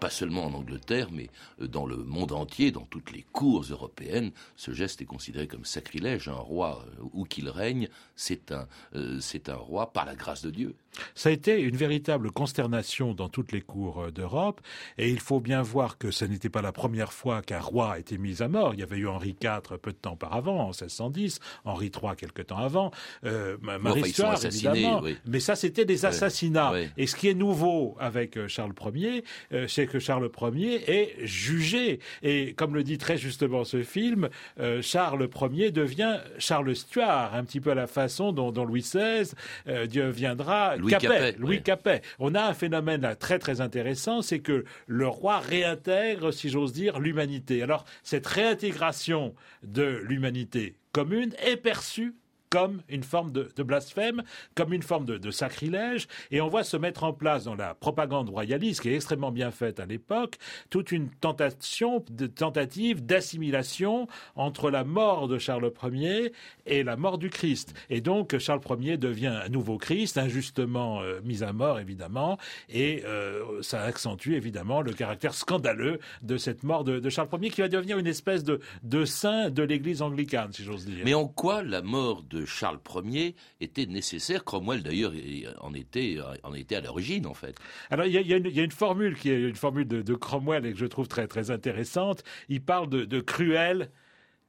pas 0.00 0.10
seulement 0.10 0.46
en 0.46 0.54
Angleterre, 0.54 1.08
mais 1.12 1.28
euh, 1.60 1.68
dans 1.68 1.86
le 1.86 1.96
monde 1.96 2.32
entier, 2.32 2.72
dans 2.72 2.86
toutes 2.86 3.12
les 3.12 3.24
cours 3.32 3.64
européennes, 3.70 4.32
ce 4.56 4.72
geste 4.72 5.02
est 5.02 5.06
considéré 5.06 5.46
comme 5.46 5.64
sacrilège. 5.64 6.28
Un 6.28 6.32
roi, 6.32 6.84
euh, 6.98 7.04
où 7.12 7.24
qu'il 7.24 7.48
règne, 7.48 7.88
c'est 8.16 8.50
un, 8.50 8.66
euh, 8.96 9.18
c'est 9.20 9.48
un 9.48 9.56
roi 9.56 9.92
par 9.92 10.06
la 10.06 10.14
grâce 10.14 10.42
de 10.42 10.50
Dieu. 10.50 10.74
Ça 11.14 11.28
a 11.28 11.32
été 11.32 11.60
une 11.60 11.76
véritable 11.76 12.32
consternation 12.32 13.14
dans 13.14 13.28
toutes 13.28 13.52
les 13.52 13.60
cours 13.60 14.10
d'Europe, 14.10 14.60
et 14.98 15.10
il 15.10 15.20
faut 15.20 15.38
bien 15.38 15.62
voir 15.62 15.98
que 15.98 16.10
ce 16.10 16.24
n'était 16.24 16.48
pas 16.48 16.62
la 16.62 16.72
première 16.72 17.12
fois 17.12 17.42
qu'un 17.42 17.60
roi 17.60 17.92
a 17.92 17.98
été 17.98 18.18
mis 18.18 18.42
à 18.42 18.48
mort. 18.48 18.74
Il 18.74 18.80
y 18.80 18.82
avait 18.82 18.96
eu 18.96 19.06
Henri 19.06 19.36
IV 19.40 19.78
peu 19.80 19.92
de 19.92 19.96
temps 19.96 20.14
auparavant, 20.14 20.58
en 20.58 20.66
1610, 20.68 21.38
Henri 21.64 21.92
III 21.94 22.16
quelque 22.16 22.42
temps 22.42 22.58
avant, 22.58 22.90
euh, 23.24 23.56
Marie 23.60 24.10
Stuart, 24.10 24.44
évidemment. 24.44 25.02
Mais 25.26 25.40
ça, 25.40 25.54
c'était 25.54 25.84
des 25.84 26.06
assassinats. 26.06 26.72
Et 26.96 27.06
ce 27.06 27.14
qui 27.14 27.28
est 27.28 27.34
nouveau 27.34 27.96
avec 28.00 28.48
Charles 28.48 28.74
Ier, 28.94 29.24
c'est 29.68 29.86
que 29.90 29.98
Charles 29.98 30.30
Ier 30.54 30.90
est 30.90 31.26
jugé. 31.26 32.00
Et 32.22 32.54
comme 32.54 32.74
le 32.74 32.82
dit 32.82 32.98
très 32.98 33.18
justement 33.18 33.64
ce 33.64 33.82
film, 33.82 34.28
euh, 34.58 34.80
Charles 34.82 35.28
Ier 35.52 35.70
devient 35.70 36.20
Charles 36.38 36.74
Stuart, 36.74 37.34
un 37.34 37.44
petit 37.44 37.60
peu 37.60 37.72
à 37.72 37.74
la 37.74 37.86
façon 37.86 38.32
dont, 38.32 38.50
Louis 38.64 38.80
XVI 38.80 39.32
euh, 39.68 39.86
deviendra 39.86 40.76
Louis 40.76 40.92
Capet. 40.92 41.34
Louis 41.38 41.62
Capet. 41.62 42.02
On 42.18 42.34
a 42.34 42.42
un 42.42 42.54
phénomène 42.54 43.16
très 43.18 43.38
très 43.38 43.60
intéressant, 43.60 44.22
c'est 44.22 44.40
que 44.40 44.64
le 44.86 45.08
roi 45.08 45.38
réintègre, 45.38 46.32
si 46.32 46.48
j'ose 46.48 46.72
dire, 46.72 47.00
l'humanité. 47.00 47.62
Alors 47.62 47.84
cette 48.02 48.26
réintégration 48.26 49.34
de 49.62 50.00
l'humanité 50.04 50.76
commune 50.92 51.34
est 51.44 51.56
perçue 51.56 52.14
comme 52.50 52.82
une 52.88 53.04
forme 53.04 53.30
de, 53.30 53.62
blasphème, 53.62 54.22
comme 54.56 54.72
une 54.72 54.82
forme 54.82 55.04
de, 55.04 55.30
sacrilège, 55.30 56.08
et 56.32 56.40
on 56.40 56.48
voit 56.48 56.64
se 56.64 56.76
mettre 56.76 57.04
en 57.04 57.12
place 57.12 57.44
dans 57.44 57.54
la 57.54 57.74
propagande 57.74 58.28
royaliste, 58.28 58.82
qui 58.82 58.90
est 58.90 58.96
extrêmement 58.96 59.30
bien 59.30 59.52
faite 59.52 59.78
à 59.78 59.86
l'époque, 59.86 60.36
toute 60.68 60.90
une 60.90 61.08
tentation, 61.08 62.04
de 62.10 62.26
tentative 62.26 63.06
d'assimilation 63.06 64.08
entre 64.34 64.70
la 64.70 64.82
mort 64.82 65.28
de 65.28 65.38
Charles 65.38 65.70
Ier 65.92 66.32
et 66.66 66.82
la 66.82 66.96
mort 66.96 67.18
du 67.18 67.30
Christ. 67.30 67.72
Et 67.88 68.00
donc 68.00 68.36
Charles 68.38 68.60
Ier 68.80 68.96
devient 68.96 69.40
un 69.44 69.48
nouveau 69.48 69.78
Christ, 69.78 70.18
injustement 70.18 71.02
euh, 71.02 71.20
mis 71.22 71.44
à 71.44 71.52
mort 71.52 71.78
évidemment, 71.78 72.36
et 72.68 73.04
euh, 73.04 73.62
ça 73.62 73.82
accentue 73.82 74.32
évidemment 74.32 74.80
le 74.82 74.92
caractère 74.92 75.34
scandaleux 75.34 76.00
de 76.22 76.36
cette 76.36 76.64
mort 76.64 76.82
de, 76.82 77.08
Charles 77.10 77.28
Ier, 77.40 77.50
qui 77.50 77.60
va 77.60 77.68
devenir 77.68 77.98
une 77.98 78.08
espèce 78.08 78.42
de, 78.42 78.60
de 78.82 79.04
saint 79.04 79.50
de 79.50 79.62
l'Église 79.62 80.02
anglicane, 80.02 80.52
si 80.52 80.64
j'ose 80.64 80.84
dire. 80.84 81.04
Mais 81.04 81.14
en 81.14 81.28
quoi 81.28 81.62
la 81.62 81.82
mort 81.82 82.24
de 82.28 82.39
Charles 82.46 82.80
Ier 83.04 83.34
était 83.60 83.86
nécessaire. 83.86 84.44
Cromwell, 84.44 84.82
d'ailleurs, 84.82 85.12
en 85.60 85.74
était, 85.74 86.18
en 86.42 86.54
était 86.54 86.76
à 86.76 86.80
l'origine, 86.80 87.26
en 87.26 87.34
fait. 87.34 87.56
Alors, 87.90 88.06
il 88.06 88.12
y, 88.12 88.34
a, 88.34 88.64
une 88.64 88.70
formule 88.70 89.16
qui 89.16 89.30
est 89.30 89.40
une 89.40 89.56
formule 89.56 89.86
de, 89.86 90.14
Cromwell 90.14 90.66
et 90.66 90.72
que 90.72 90.78
je 90.78 90.86
trouve 90.86 91.08
très, 91.08 91.26
très 91.26 91.50
intéressante. 91.50 92.22
Il 92.48 92.62
parle 92.62 92.88
de, 92.88 93.04
de 93.04 93.20
cruel 93.20 93.90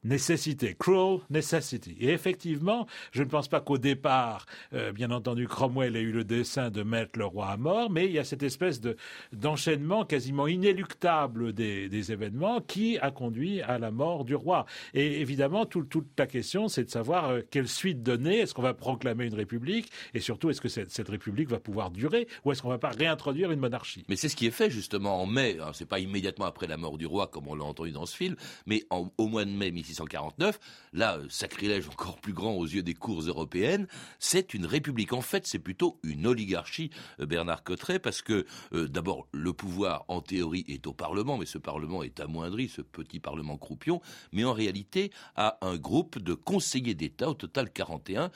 nécessité, 0.03 0.75
cruel 0.77 1.19
necessity. 1.29 1.95
Et 1.99 2.09
effectivement, 2.09 2.87
je 3.11 3.23
ne 3.23 3.29
pense 3.29 3.47
pas 3.47 3.61
qu'au 3.61 3.77
départ, 3.77 4.45
euh, 4.73 4.91
bien 4.91 5.11
entendu, 5.11 5.47
Cromwell 5.47 5.95
ait 5.95 6.01
eu 6.01 6.11
le 6.11 6.23
dessein 6.23 6.69
de 6.69 6.83
mettre 6.83 7.19
le 7.19 7.25
roi 7.25 7.49
à 7.49 7.57
mort, 7.57 7.89
mais 7.89 8.05
il 8.05 8.11
y 8.11 8.19
a 8.19 8.23
cette 8.23 8.43
espèce 8.43 8.81
de 8.81 8.95
d'enchaînement 9.31 10.05
quasiment 10.05 10.47
inéluctable 10.47 11.53
des, 11.53 12.11
événements 12.11 12.61
qui 12.61 12.97
a 12.97 13.11
conduit 13.11 13.61
à 13.61 13.77
la 13.77 13.91
mort 13.91 14.25
du 14.25 14.33
roi. 14.33 14.65
Et 14.95 15.21
évidemment, 15.21 15.65
toute 15.65 16.07
la 16.17 16.25
question, 16.25 16.67
c'est 16.67 16.83
de 16.83 16.89
savoir 16.89 17.29
euh, 17.29 17.41
quelle 17.49 17.67
suite 17.67 18.01
donner. 18.01 18.39
Est-ce 18.39 18.53
qu'on 18.55 18.63
va 18.63 18.73
proclamer 18.73 19.25
une 19.25 19.35
république? 19.35 19.91
Et 20.15 20.19
surtout, 20.19 20.49
est-ce 20.49 20.61
que 20.61 20.67
cette, 20.67 21.07
république 21.07 21.49
va 21.49 21.59
pouvoir 21.59 21.91
durer? 21.91 22.27
Ou 22.43 22.51
est-ce 22.51 22.61
qu'on 22.61 22.69
va 22.69 22.79
pas 22.79 22.89
réintroduire 22.89 23.51
une 23.51 23.59
monarchie? 23.59 24.03
Mais 24.09 24.15
c'est 24.15 24.29
ce 24.29 24.35
qui 24.35 24.47
est 24.47 24.51
fait 24.51 24.71
justement 24.71 25.21
en 25.21 25.25
mai. 25.25 25.57
C'est 25.73 25.87
pas 25.87 25.99
immédiatement 25.99 26.45
après 26.45 26.65
la 26.65 26.77
mort 26.77 26.97
du 26.97 27.05
roi, 27.05 27.27
comme 27.27 27.47
on 27.47 27.55
l'a 27.55 27.65
entendu 27.65 27.91
dans 27.91 28.05
ce 28.05 28.15
film, 28.15 28.35
mais 28.65 28.83
au 28.89 29.27
mois 29.27 29.45
de 29.45 29.51
mai 29.51 29.71
1649, 29.91 30.59
là, 30.93 31.17
euh, 31.17 31.25
sacrilège 31.29 31.87
encore 31.87 32.17
plus 32.17 32.33
grand 32.33 32.53
aux 32.53 32.65
yeux 32.65 32.83
des 32.83 32.93
cours 32.93 33.21
européennes, 33.21 33.87
c'est 34.19 34.53
une 34.53 34.65
république. 34.65 35.13
En 35.13 35.21
fait, 35.21 35.45
c'est 35.47 35.59
plutôt 35.59 35.99
une 36.03 36.27
oligarchie, 36.27 36.89
euh, 37.19 37.25
Bernard 37.25 37.63
Cotteret, 37.63 37.99
parce 37.99 38.21
que 38.21 38.45
euh, 38.73 38.87
d'abord, 38.87 39.27
le 39.31 39.53
pouvoir, 39.53 40.05
en 40.07 40.21
théorie, 40.21 40.65
est 40.67 40.87
au 40.87 40.93
Parlement, 40.93 41.37
mais 41.37 41.45
ce 41.45 41.57
Parlement 41.57 42.03
est 42.03 42.19
amoindri, 42.19 42.69
ce 42.69 42.81
petit 42.81 43.19
Parlement 43.19 43.57
croupion, 43.57 44.01
mais 44.31 44.43
en 44.43 44.53
réalité, 44.53 45.11
à 45.35 45.57
un 45.61 45.77
groupe 45.77 46.19
de 46.19 46.33
conseillers 46.33 46.95
d'État, 46.95 47.29
au 47.29 47.33
total 47.33 47.71
41, 47.71 48.31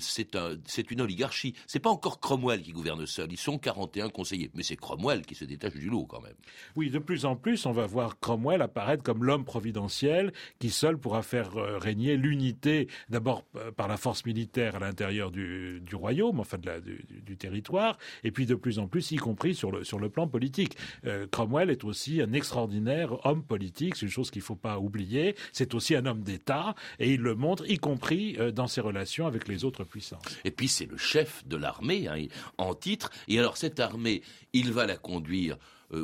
c'est 0.00 0.36
un, 0.36 0.56
c'est 0.66 0.90
une 0.90 1.00
oligarchie. 1.00 1.54
C'est 1.66 1.78
pas 1.78 1.90
encore 1.90 2.20
Cromwell 2.20 2.62
qui 2.62 2.72
gouverne 2.72 3.06
seul, 3.06 3.32
ils 3.32 3.38
sont 3.38 3.58
41 3.58 4.08
conseillers, 4.08 4.50
mais 4.54 4.62
c'est 4.62 4.76
Cromwell 4.76 5.24
qui 5.24 5.34
se 5.34 5.44
détache 5.44 5.74
du 5.74 5.88
lot 5.88 6.06
quand 6.06 6.20
même. 6.20 6.34
Oui, 6.76 6.90
de 6.90 6.98
plus 6.98 7.24
en 7.24 7.36
plus, 7.36 7.66
on 7.66 7.72
va 7.72 7.86
voir 7.86 8.18
Cromwell 8.20 8.62
apparaître 8.62 9.02
comme 9.02 9.24
l'homme 9.24 9.44
providentiel 9.44 10.32
qui 10.58 10.70
seul 10.80 10.96
pourra 10.96 11.22
faire 11.22 11.56
euh, 11.56 11.76
régner 11.78 12.16
l'unité, 12.16 12.88
d'abord 13.10 13.44
euh, 13.56 13.70
par 13.70 13.86
la 13.86 13.98
force 13.98 14.24
militaire 14.24 14.76
à 14.76 14.78
l'intérieur 14.78 15.30
du, 15.30 15.82
royaume, 15.92 16.40
enfin 16.40 16.58
du, 16.58 17.36
territoire, 17.36 17.98
et 18.24 18.30
puis 18.30 18.46
de 18.46 18.54
plus 18.54 18.78
en 18.78 18.86
plus, 18.86 19.10
y 19.12 19.16
compris 19.16 19.54
sur 19.54 19.70
le, 19.70 20.08
plan 20.08 20.26
politique. 20.26 20.76
Euh, 21.04 21.26
Cromwell 21.30 21.70
est 21.70 21.84
aussi 21.84 22.22
un 22.22 22.32
extraordinaire 22.32 23.24
homme 23.26 23.42
politique, 23.42 23.96
c'est 23.96 24.06
une 24.06 24.12
chose 24.12 24.30
qu'il 24.30 24.40
ne 24.40 24.44
faut 24.44 24.56
pas 24.56 24.78
oublier. 24.78 25.34
C'est 25.52 25.74
aussi 25.74 25.94
un 25.94 26.06
homme 26.06 26.22
d'État, 26.22 26.74
et 26.98 27.12
il 27.12 27.20
le 27.20 27.34
montre, 27.34 27.68
y 27.70 27.76
compris 27.76 28.38
dans 28.54 28.66
ses 28.66 28.80
relations 28.80 29.26
avec 29.26 29.46
les 29.46 29.64
autres 29.64 29.84
puissances. 29.84 30.22
Et 30.44 30.50
puis 30.50 30.68
c'est 30.68 30.86
le 30.86 30.96
chef 30.96 31.46
de 31.46 31.56
l'armée, 31.56 32.08
hein, 32.08 32.26
en 32.56 32.74
titre, 32.74 33.10
et 33.28 33.38
alors 33.38 33.56
cette 33.56 33.78
armée, 33.80 34.22
il 34.52 34.72
va 34.72 34.86
la 34.86 34.96
conduire 34.96 35.58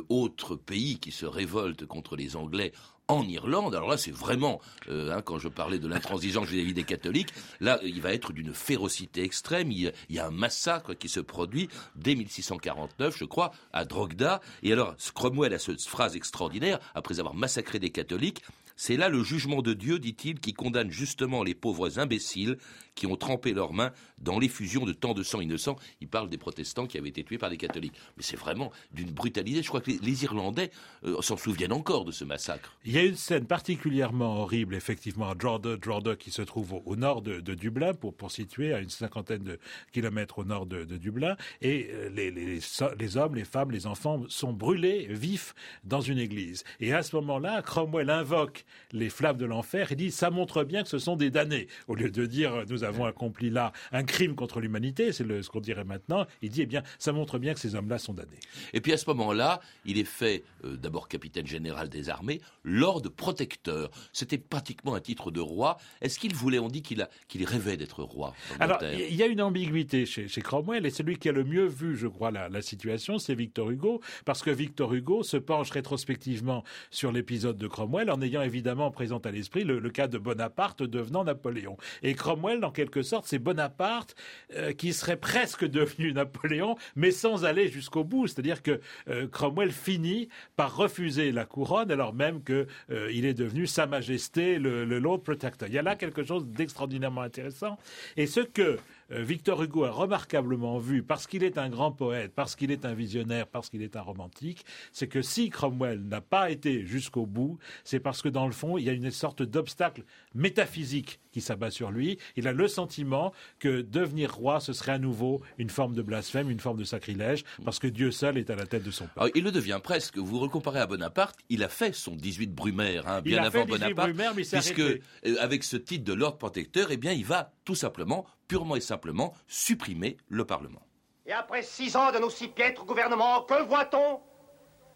autre 0.09 0.55
pays 0.55 0.99
qui 0.99 1.11
se 1.11 1.25
révolte 1.25 1.85
contre 1.85 2.15
les 2.17 2.35
Anglais 2.35 2.73
en 3.07 3.27
Irlande. 3.27 3.75
Alors 3.75 3.89
là, 3.89 3.97
c'est 3.97 4.11
vraiment, 4.11 4.61
euh, 4.89 5.11
hein, 5.11 5.21
quand 5.21 5.39
je 5.39 5.47
parlais 5.47 5.79
de 5.79 5.87
l'intransigeance 5.87 6.47
vis-à-vis 6.47 6.73
des 6.73 6.83
catholiques, 6.83 7.33
là, 7.59 7.79
il 7.83 8.01
va 8.01 8.13
être 8.13 8.33
d'une 8.33 8.53
férocité 8.53 9.23
extrême. 9.23 9.71
Il 9.71 9.93
y, 10.09 10.19
a, 10.19 10.27
un 10.27 10.31
massacre 10.31 10.93
qui 10.93 11.09
se 11.09 11.19
produit 11.19 11.69
dès 11.95 12.15
1649, 12.15 13.17
je 13.17 13.25
crois, 13.25 13.51
à 13.73 13.85
Drogda. 13.85 14.41
Et 14.63 14.73
alors, 14.73 14.95
Cromwell 15.13 15.53
a 15.53 15.59
cette 15.59 15.81
phrase 15.81 16.15
extraordinaire, 16.15 16.79
après 16.95 17.19
avoir 17.19 17.33
massacré 17.33 17.79
des 17.79 17.91
catholiques, 17.91 18.43
c'est 18.77 18.95
là 18.95 19.09
le 19.09 19.23
jugement 19.23 19.61
de 19.61 19.73
Dieu, 19.73 19.99
dit-il, 19.99 20.39
qui 20.39 20.53
condamne 20.53 20.91
justement 20.91 21.43
les 21.43 21.55
pauvres 21.55 21.99
imbéciles 21.99 22.57
qui 22.97 23.05
ont 23.05 23.15
trempé 23.15 23.53
leurs 23.53 23.73
mains 23.73 23.91
dans 24.17 24.39
l'effusion 24.39 24.83
de 24.83 24.91
tant 24.91 25.13
de 25.13 25.23
sang 25.23 25.39
innocent. 25.39 25.77
Il 26.01 26.07
parle 26.07 26.29
des 26.29 26.37
protestants 26.37 26.87
qui 26.87 26.97
avaient 26.97 27.09
été 27.09 27.23
tués 27.23 27.37
par 27.37 27.49
des 27.49 27.57
catholiques. 27.57 27.93
Mais 28.17 28.23
c'est 28.23 28.35
vraiment 28.35 28.71
d'une 28.91 29.11
brutalité. 29.11 29.61
Je 29.61 29.67
crois 29.67 29.81
que 29.81 29.91
les, 29.91 30.23
Irlandais 30.23 30.71
euh, 31.05 31.21
s'en 31.21 31.37
souviennent 31.37 31.73
encore 31.73 32.05
de 32.05 32.11
ce 32.11 32.23
massacre. 32.23 32.75
Il 32.85 32.91
y 32.91 32.97
a 32.97 33.03
une 33.03 33.15
scène 33.15 33.45
particulièrement 33.45 34.41
horrible, 34.41 34.73
effectivement, 34.73 35.29
à 35.29 35.35
Drogheda, 35.35 36.15
qui 36.15 36.31
se 36.31 36.41
trouve 36.41 36.81
au, 36.85 36.95
nord 36.95 37.21
de, 37.21 37.39
Dublin, 37.53 37.93
pour, 37.93 38.31
situer 38.31 38.73
à 38.73 38.79
une 38.79 38.89
cinquantaine 38.89 39.43
de 39.43 39.59
kilomètres 39.93 40.39
au 40.39 40.43
nord 40.43 40.65
de, 40.65 40.83
Dublin. 40.83 41.37
Et 41.61 41.89
euh, 41.91 42.09
les, 42.09 42.31
les, 42.31 43.17
hommes, 43.17 43.35
les 43.35 43.45
femmes, 43.45 43.71
les 43.71 43.85
enfants 43.85 44.23
sont 44.27 44.53
brûlés 44.53 45.07
vifs 45.09 45.53
dans 45.83 46.01
une 46.01 46.17
église. 46.17 46.63
Et 46.79 46.93
à 46.93 47.03
ce 47.03 47.15
moment-là, 47.15 47.61
Cromwell 47.61 48.09
invoque 48.09 48.65
les 48.91 49.09
flammes 49.09 49.37
de 49.37 49.45
l'enfer 49.45 49.91
et 49.91 49.95
dit 49.95 50.11
ça 50.11 50.29
montre 50.29 50.63
bien 50.63 50.83
que 50.83 50.89
ce 50.89 50.99
sont 50.99 51.15
des 51.15 51.29
damnés. 51.29 51.67
Au 51.87 51.95
lieu 51.95 52.09
de 52.09 52.25
dire 52.25 52.63
nous 52.69 52.83
avons 52.83 53.05
accompli 53.05 53.49
là 53.49 53.71
un 53.91 54.03
crime 54.03 54.35
contre 54.35 54.59
l'humanité, 54.59 55.11
c'est 55.11 55.25
ce 55.41 55.49
qu'on 55.49 55.59
dirait 55.59 55.83
maintenant, 55.83 56.25
il 56.41 56.49
dit 56.49 56.61
eh 56.61 56.65
bien 56.65 56.83
ça 56.99 57.11
montre 57.11 57.39
bien 57.39 57.53
que 57.53 57.59
ces 57.59 57.75
hommes-là 57.75 57.97
sont 57.97 58.13
damnés. 58.13 58.39
Et 58.73 58.81
puis 58.81 58.93
à 58.93 58.97
ce 58.97 59.05
moment-là, 59.09 59.61
il 59.85 59.97
est 59.97 60.03
fait 60.03 60.43
euh, 60.63 60.75
d'abord 60.75 61.07
capitaine 61.07 61.47
général 61.47 61.89
des 61.89 62.09
armées, 62.09 62.41
lord 62.63 63.03
protecteur. 63.15 63.89
C'était 64.13 64.37
pratiquement 64.37 64.95
un 64.95 65.01
titre 65.01 65.31
de 65.31 65.39
roi. 65.39 65.77
Est-ce 66.01 66.19
qu'il 66.19 66.33
voulait, 66.33 66.59
on 66.59 66.67
dit 66.67 66.81
qu'il 66.81 67.07
qu'il 67.27 67.45
rêvait 67.45 67.77
d'être 67.77 68.03
roi 68.03 68.33
Alors 68.59 68.79
il 68.83 69.15
y 69.15 69.23
a 69.23 69.27
une 69.27 69.41
ambiguïté 69.41 70.05
chez, 70.05 70.41
Cromwell 70.41 70.85
et 70.85 70.89
celui 70.89 71.17
qui 71.17 71.29
a 71.29 71.31
le 71.31 71.43
mieux 71.43 71.65
vu, 71.65 71.97
je 71.97 72.07
crois, 72.07 72.31
la, 72.31 72.49
la 72.49 72.61
situation, 72.61 73.17
c'est 73.17 73.35
Victor 73.35 73.69
Hugo, 73.69 74.01
parce 74.25 74.41
que 74.41 74.49
Victor 74.49 74.93
Hugo 74.93 75.23
se 75.23 75.37
penche 75.37 75.71
rétrospectivement 75.71 76.63
sur 76.91 77.11
l'épisode 77.11 77.57
de 77.57 77.67
Cromwell 77.67 78.09
en 78.09 78.21
ayant 78.21 78.41
évidemment 78.41 78.56
évidemment 78.57 78.89
présente 78.89 79.27
à 79.27 79.31
l'esprit 79.31 79.63
le, 79.63 79.79
cas 79.91 80.07
de 80.07 80.17
Bonaparte 80.17 80.81
devenant 80.81 81.23
Napoléon. 81.23 81.77
Et 82.01 82.15
Cromwell, 82.15 82.65
en 82.65 82.71
quelque 82.71 83.03
sorte, 83.03 83.27
c'est 83.27 83.37
Bonaparte 83.37 84.15
euh, 84.55 84.73
qui 84.73 84.93
serait 84.93 85.15
presque 85.15 85.63
devenu 85.69 86.11
Napoléon, 86.11 86.75
mais 86.95 87.11
sans 87.11 87.45
aller 87.45 87.67
jusqu'au 87.67 88.03
bout. 88.03 88.25
C'est-à-dire 88.25 88.63
que 88.63 88.81
euh, 89.09 89.27
Cromwell 89.27 89.71
finit 89.71 90.27
par 90.55 90.75
refuser 90.75 91.31
la 91.31 91.45
couronne, 91.45 91.91
alors 91.91 92.15
même 92.15 92.43
qu'il 92.43 92.65
euh, 92.89 93.09
est 93.09 93.35
devenu 93.35 93.67
Sa 93.67 93.85
Majesté 93.85 94.57
le, 94.57 94.85
le 94.85 94.97
Lord 94.97 95.21
Protector. 95.21 95.69
Il 95.69 95.75
y 95.75 95.77
a 95.77 95.83
là 95.83 95.95
quelque 95.95 96.23
chose 96.23 96.47
d'extraordinairement 96.47 97.21
intéressant. 97.21 97.77
Et 98.17 98.25
ce 98.25 98.39
que 98.39 98.79
Victor 99.09 99.63
Hugo 99.63 99.85
a 99.85 99.91
remarquablement 99.91 100.79
vu, 100.79 101.03
parce 101.03 101.27
qu'il 101.27 101.43
est 101.43 101.57
un 101.57 101.69
grand 101.69 101.91
poète, 101.91 102.33
parce 102.35 102.55
qu'il 102.55 102.71
est 102.71 102.85
un 102.85 102.93
visionnaire, 102.93 103.47
parce 103.47 103.69
qu'il 103.69 103.81
est 103.81 103.95
un 103.95 104.01
romantique, 104.01 104.65
c'est 104.91 105.07
que 105.07 105.21
si 105.21 105.49
Cromwell 105.49 106.01
n'a 106.01 106.21
pas 106.21 106.51
été 106.51 106.85
jusqu'au 106.85 107.25
bout, 107.25 107.57
c'est 107.83 107.99
parce 107.99 108.21
que 108.21 108.29
dans 108.29 108.45
le 108.45 108.51
fond, 108.51 108.77
il 108.77 108.83
y 108.83 108.89
a 108.89 108.93
une 108.93 109.11
sorte 109.11 109.43
d'obstacle 109.43 110.03
métaphysique 110.35 111.19
qui 111.31 111.41
s'abat 111.41 111.71
sur 111.71 111.91
lui. 111.91 112.17
Il 112.35 112.47
a 112.47 112.53
le 112.53 112.67
sentiment 112.67 113.31
que 113.59 113.81
devenir 113.81 114.33
roi, 114.33 114.59
ce 114.59 114.73
serait 114.73 114.93
à 114.93 114.99
nouveau 114.99 115.41
une 115.57 115.69
forme 115.69 115.93
de 115.93 116.01
blasphème, 116.01 116.49
une 116.49 116.59
forme 116.59 116.79
de 116.79 116.83
sacrilège, 116.83 117.43
parce 117.63 117.79
que 117.79 117.87
Dieu 117.87 118.11
seul 118.11 118.37
est 118.37 118.49
à 118.49 118.55
la 118.55 118.65
tête 118.65 118.83
de 118.83 118.91
son 118.91 119.07
peuple. 119.07 119.31
il 119.35 119.43
le 119.43 119.51
devient 119.51 119.79
presque. 119.83 120.17
Vous 120.17 120.41
le 120.41 120.49
comparez 120.49 120.79
à 120.79 120.87
Bonaparte, 120.87 121.37
il 121.49 121.63
a 121.63 121.69
fait 121.69 121.93
son 121.93 122.15
18 122.15 122.53
Brumaire, 122.53 123.07
hein, 123.07 123.21
bien 123.21 123.43
avant 123.43 123.65
Bonaparte, 123.65 124.11
puisque 124.33 124.79
euh, 124.79 124.99
avec 125.39 125.63
ce 125.63 125.77
titre 125.77 126.03
de 126.03 126.13
Lord 126.13 126.37
Protecteur, 126.37 126.87
eh 126.91 126.97
bien, 126.97 127.11
il 127.11 127.25
va 127.25 127.53
tout 127.65 127.75
simplement, 127.75 128.25
purement 128.47 128.75
et 128.75 128.81
simplement, 128.81 129.33
supprimer 129.47 130.17
le 130.29 130.45
Parlement. 130.45 130.81
Et 131.25 131.33
après 131.33 131.61
six 131.61 131.95
ans 131.95 132.11
de 132.11 132.19
nos 132.19 132.29
si 132.29 132.47
piètres 132.47 132.85
gouvernements, 132.85 133.41
que 133.41 133.61
voit-on? 133.63 134.21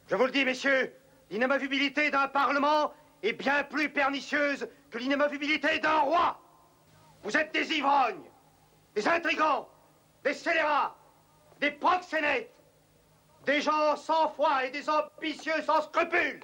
Je 0.08 0.16
vous 0.16 0.26
le 0.26 0.32
dis, 0.32 0.46
messieurs, 0.46 0.94
l'inamovibilité 1.30 2.10
d'un 2.10 2.28
Parlement 2.28 2.94
est 3.22 3.34
bien 3.34 3.64
plus 3.64 3.90
pernicieuse 3.90 4.68
que 4.90 4.98
l'inamovibilité 4.98 5.80
d'un 5.80 6.00
roi. 6.00 6.40
Vous 7.24 7.36
êtes 7.38 7.54
des 7.54 7.72
ivrognes, 7.74 8.24
des 8.96 9.08
intrigants, 9.08 9.70
des 10.24 10.34
scélérats, 10.34 10.96
des 11.60 11.72
proxénètes, 11.72 12.54
des 13.46 13.62
gens 13.62 13.96
sans 13.96 14.30
foi 14.30 14.66
et 14.66 14.72
des 14.72 14.90
ambitieux 14.90 15.62
sans 15.66 15.82
scrupules. 15.82 16.42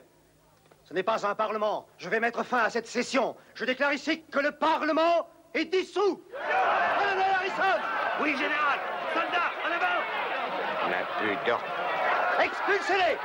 Ce 0.84 0.94
n'est 0.94 1.04
pas 1.04 1.28
un 1.28 1.36
Parlement. 1.36 1.88
Je 1.98 2.10
vais 2.10 2.20
mettre 2.20 2.44
fin 2.44 2.60
à 2.60 2.70
cette 2.70 2.88
session. 2.88 3.36
Je 3.56 3.66
déclare 3.66 3.94
ici 3.94 4.24
que 4.24 4.40
le 4.40 4.52
Parlement 4.52 5.28
est 5.54 5.66
dissous. 5.66 6.22
Colonel 7.00 7.32
Harrison 7.36 7.80
Oui, 8.22 8.32
général. 8.36 8.80
Soldats, 9.14 9.52
en 9.64 9.72
avant 9.72 10.02
On 10.86 10.90
n'a 10.90 11.06
plus 11.20 11.38
d'ordre. 11.46 11.64
Expulsez-les 12.40 13.18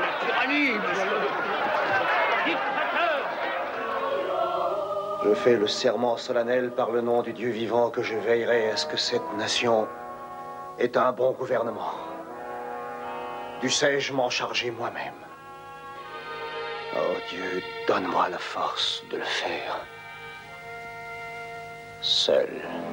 La 0.00 0.26
tyrannie, 0.26 0.78
monsieur 0.78 1.06
Je 5.24 5.34
fais 5.34 5.56
le 5.56 5.66
serment 5.66 6.16
solennel 6.16 6.70
par 6.70 6.92
le 6.92 7.00
nom 7.00 7.22
du 7.22 7.32
Dieu 7.32 7.50
vivant 7.50 7.90
que 7.90 8.00
je 8.02 8.14
veillerai 8.14 8.70
à 8.70 8.76
ce 8.76 8.86
que 8.86 8.96
cette 8.96 9.32
nation 9.36 9.88
ait 10.78 10.96
un 10.96 11.10
bon 11.10 11.32
gouvernement. 11.32 11.94
Dussé-je 13.60 14.12
m'en 14.12 14.30
charger 14.30 14.70
moi-même? 14.70 15.14
Oh 16.94 17.16
Dieu, 17.30 17.62
donne-moi 17.88 18.28
la 18.28 18.38
force 18.38 19.02
de 19.10 19.16
le 19.16 19.24
faire. 19.24 19.80
Seul. 22.06 22.85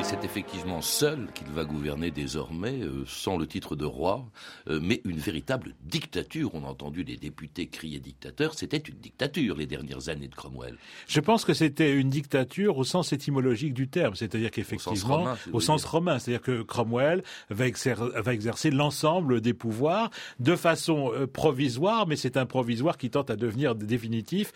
Et 0.00 0.02
c'est 0.02 0.24
effectivement 0.24 0.80
seul 0.80 1.28
qu'il 1.34 1.48
va 1.48 1.66
gouverner 1.66 2.10
désormais, 2.10 2.80
euh, 2.80 3.04
sans 3.06 3.36
le 3.36 3.46
titre 3.46 3.76
de 3.76 3.84
roi, 3.84 4.24
euh, 4.70 4.80
mais 4.82 5.02
une 5.04 5.18
véritable 5.18 5.74
dictature. 5.82 6.54
On 6.54 6.64
a 6.64 6.68
entendu 6.68 7.02
les 7.02 7.18
députés 7.18 7.66
crier 7.66 8.00
dictateur. 8.00 8.54
C'était 8.54 8.78
une 8.78 8.94
dictature 8.94 9.58
les 9.58 9.66
dernières 9.66 10.08
années 10.08 10.28
de 10.28 10.34
Cromwell. 10.34 10.78
Je 11.06 11.20
pense 11.20 11.44
que 11.44 11.52
c'était 11.52 11.92
une 11.92 12.08
dictature 12.08 12.78
au 12.78 12.84
sens 12.84 13.12
étymologique 13.12 13.74
du 13.74 13.88
terme, 13.88 14.14
c'est-à-dire 14.14 14.50
qu'effectivement, 14.50 15.34
au 15.52 15.60
sens 15.60 15.84
romain, 15.84 16.18
c'est-à-dire 16.18 16.40
que 16.40 16.62
Cromwell 16.62 17.22
va, 17.50 17.66
exercer 17.66 18.70
l'ensemble 18.70 19.42
des 19.42 19.52
pouvoirs 19.52 20.08
de 20.38 20.56
façon 20.56 21.12
euh, 21.12 21.26
provisoire, 21.26 22.06
mais 22.06 22.16
c'est 22.16 22.38
un 22.38 22.46
provisoire 22.46 22.96
qui 22.96 23.10
tente 23.10 23.28
à 23.28 23.36
devenir 23.36 23.74
définitif, 23.74 24.52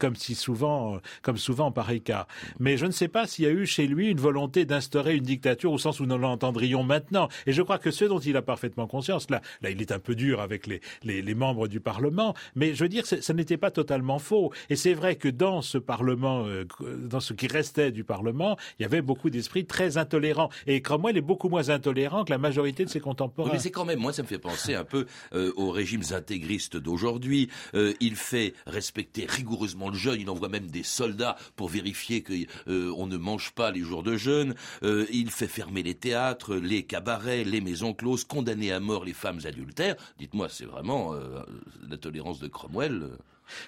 comme 0.00 0.16
si 0.16 0.34
souvent, 0.34 0.98
comme 1.22 1.36
souvent 1.36 1.66
en 1.66 1.72
pareil 1.72 2.00
cas. 2.00 2.26
Mais 2.58 2.76
je 2.76 2.86
ne 2.86 2.90
sais 2.90 3.06
pas 3.06 3.28
s'il 3.28 3.44
y 3.44 3.48
a 3.48 3.52
eu 3.52 3.66
chez 3.66 3.86
lui 3.86 4.08
une 4.08 4.18
volonté 4.18 4.64
d'instaurer 4.80 5.14
une 5.14 5.24
dictature 5.24 5.72
au 5.72 5.78
sens 5.78 6.00
où 6.00 6.06
nous 6.06 6.16
l'entendrions 6.16 6.82
maintenant. 6.82 7.28
Et 7.46 7.52
je 7.52 7.60
crois 7.60 7.78
que 7.78 7.90
ce 7.90 8.06
dont 8.06 8.18
il 8.18 8.34
a 8.38 8.42
parfaitement 8.42 8.86
conscience, 8.86 9.28
là, 9.28 9.42
là 9.60 9.68
il 9.68 9.82
est 9.82 9.92
un 9.92 9.98
peu 9.98 10.14
dur 10.14 10.40
avec 10.40 10.66
les, 10.66 10.80
les, 11.04 11.34
membres 11.34 11.68
du 11.68 11.80
Parlement, 11.80 12.34
mais 12.54 12.74
je 12.74 12.84
veux 12.84 12.88
dire, 12.88 13.04
ça 13.06 13.34
n'était 13.34 13.58
pas 13.58 13.70
totalement 13.70 14.18
faux. 14.18 14.52
Et 14.70 14.76
c'est 14.76 14.94
vrai 14.94 15.16
que 15.16 15.28
dans 15.28 15.60
ce 15.60 15.76
Parlement, 15.76 16.46
euh, 16.46 16.64
dans 16.98 17.20
ce 17.20 17.34
qui 17.34 17.46
restait 17.46 17.92
du 17.92 18.04
Parlement, 18.04 18.56
il 18.78 18.82
y 18.82 18.86
avait 18.86 19.02
beaucoup 19.02 19.28
d'esprits 19.28 19.66
très 19.66 19.98
intolérants. 19.98 20.48
Et 20.66 20.80
Cromwell 20.80 21.18
est 21.18 21.20
beaucoup 21.20 21.50
moins 21.50 21.68
intolérant 21.68 22.24
que 22.24 22.30
la 22.30 22.38
majorité 22.38 22.86
de 22.86 22.90
ses 22.90 23.00
contemporains. 23.00 23.52
Mais 23.52 23.58
c'est 23.58 23.70
quand 23.70 23.84
même, 23.84 24.00
moi, 24.00 24.14
ça 24.14 24.22
me 24.22 24.28
fait 24.28 24.38
penser 24.38 24.74
un 24.74 24.84
peu 24.84 25.06
euh, 25.34 25.52
aux 25.56 25.70
régimes 25.70 26.02
intégristes 26.12 26.78
d'aujourd'hui. 26.78 27.50
Euh, 27.74 27.92
il 28.00 28.16
fait 28.16 28.54
respecter 28.66 29.26
rigoureusement 29.28 29.90
le 29.90 29.96
jeûne. 29.96 30.20
Il 30.20 30.30
envoie 30.30 30.48
même 30.48 30.68
des 30.68 30.84
soldats 30.84 31.36
pour 31.56 31.68
vérifier 31.68 32.22
qu'on 32.22 33.06
ne 33.06 33.16
mange 33.18 33.52
pas 33.52 33.70
les 33.70 33.80
jours 33.80 34.02
de 34.02 34.16
jeûne. 34.16 34.54
Euh, 34.82 35.06
il 35.12 35.30
fait 35.30 35.48
fermer 35.48 35.82
les 35.82 35.94
théâtres, 35.94 36.56
les 36.56 36.84
cabarets, 36.84 37.44
les 37.44 37.60
maisons 37.60 37.94
closes, 37.94 38.24
condamner 38.24 38.72
à 38.72 38.80
mort 38.80 39.04
les 39.04 39.12
femmes 39.12 39.40
adultères. 39.44 39.96
Dites-moi, 40.18 40.48
c'est 40.48 40.64
vraiment 40.64 41.14
euh, 41.14 41.42
la 41.88 41.96
tolérance 41.96 42.40
de 42.40 42.48
Cromwell 42.48 43.10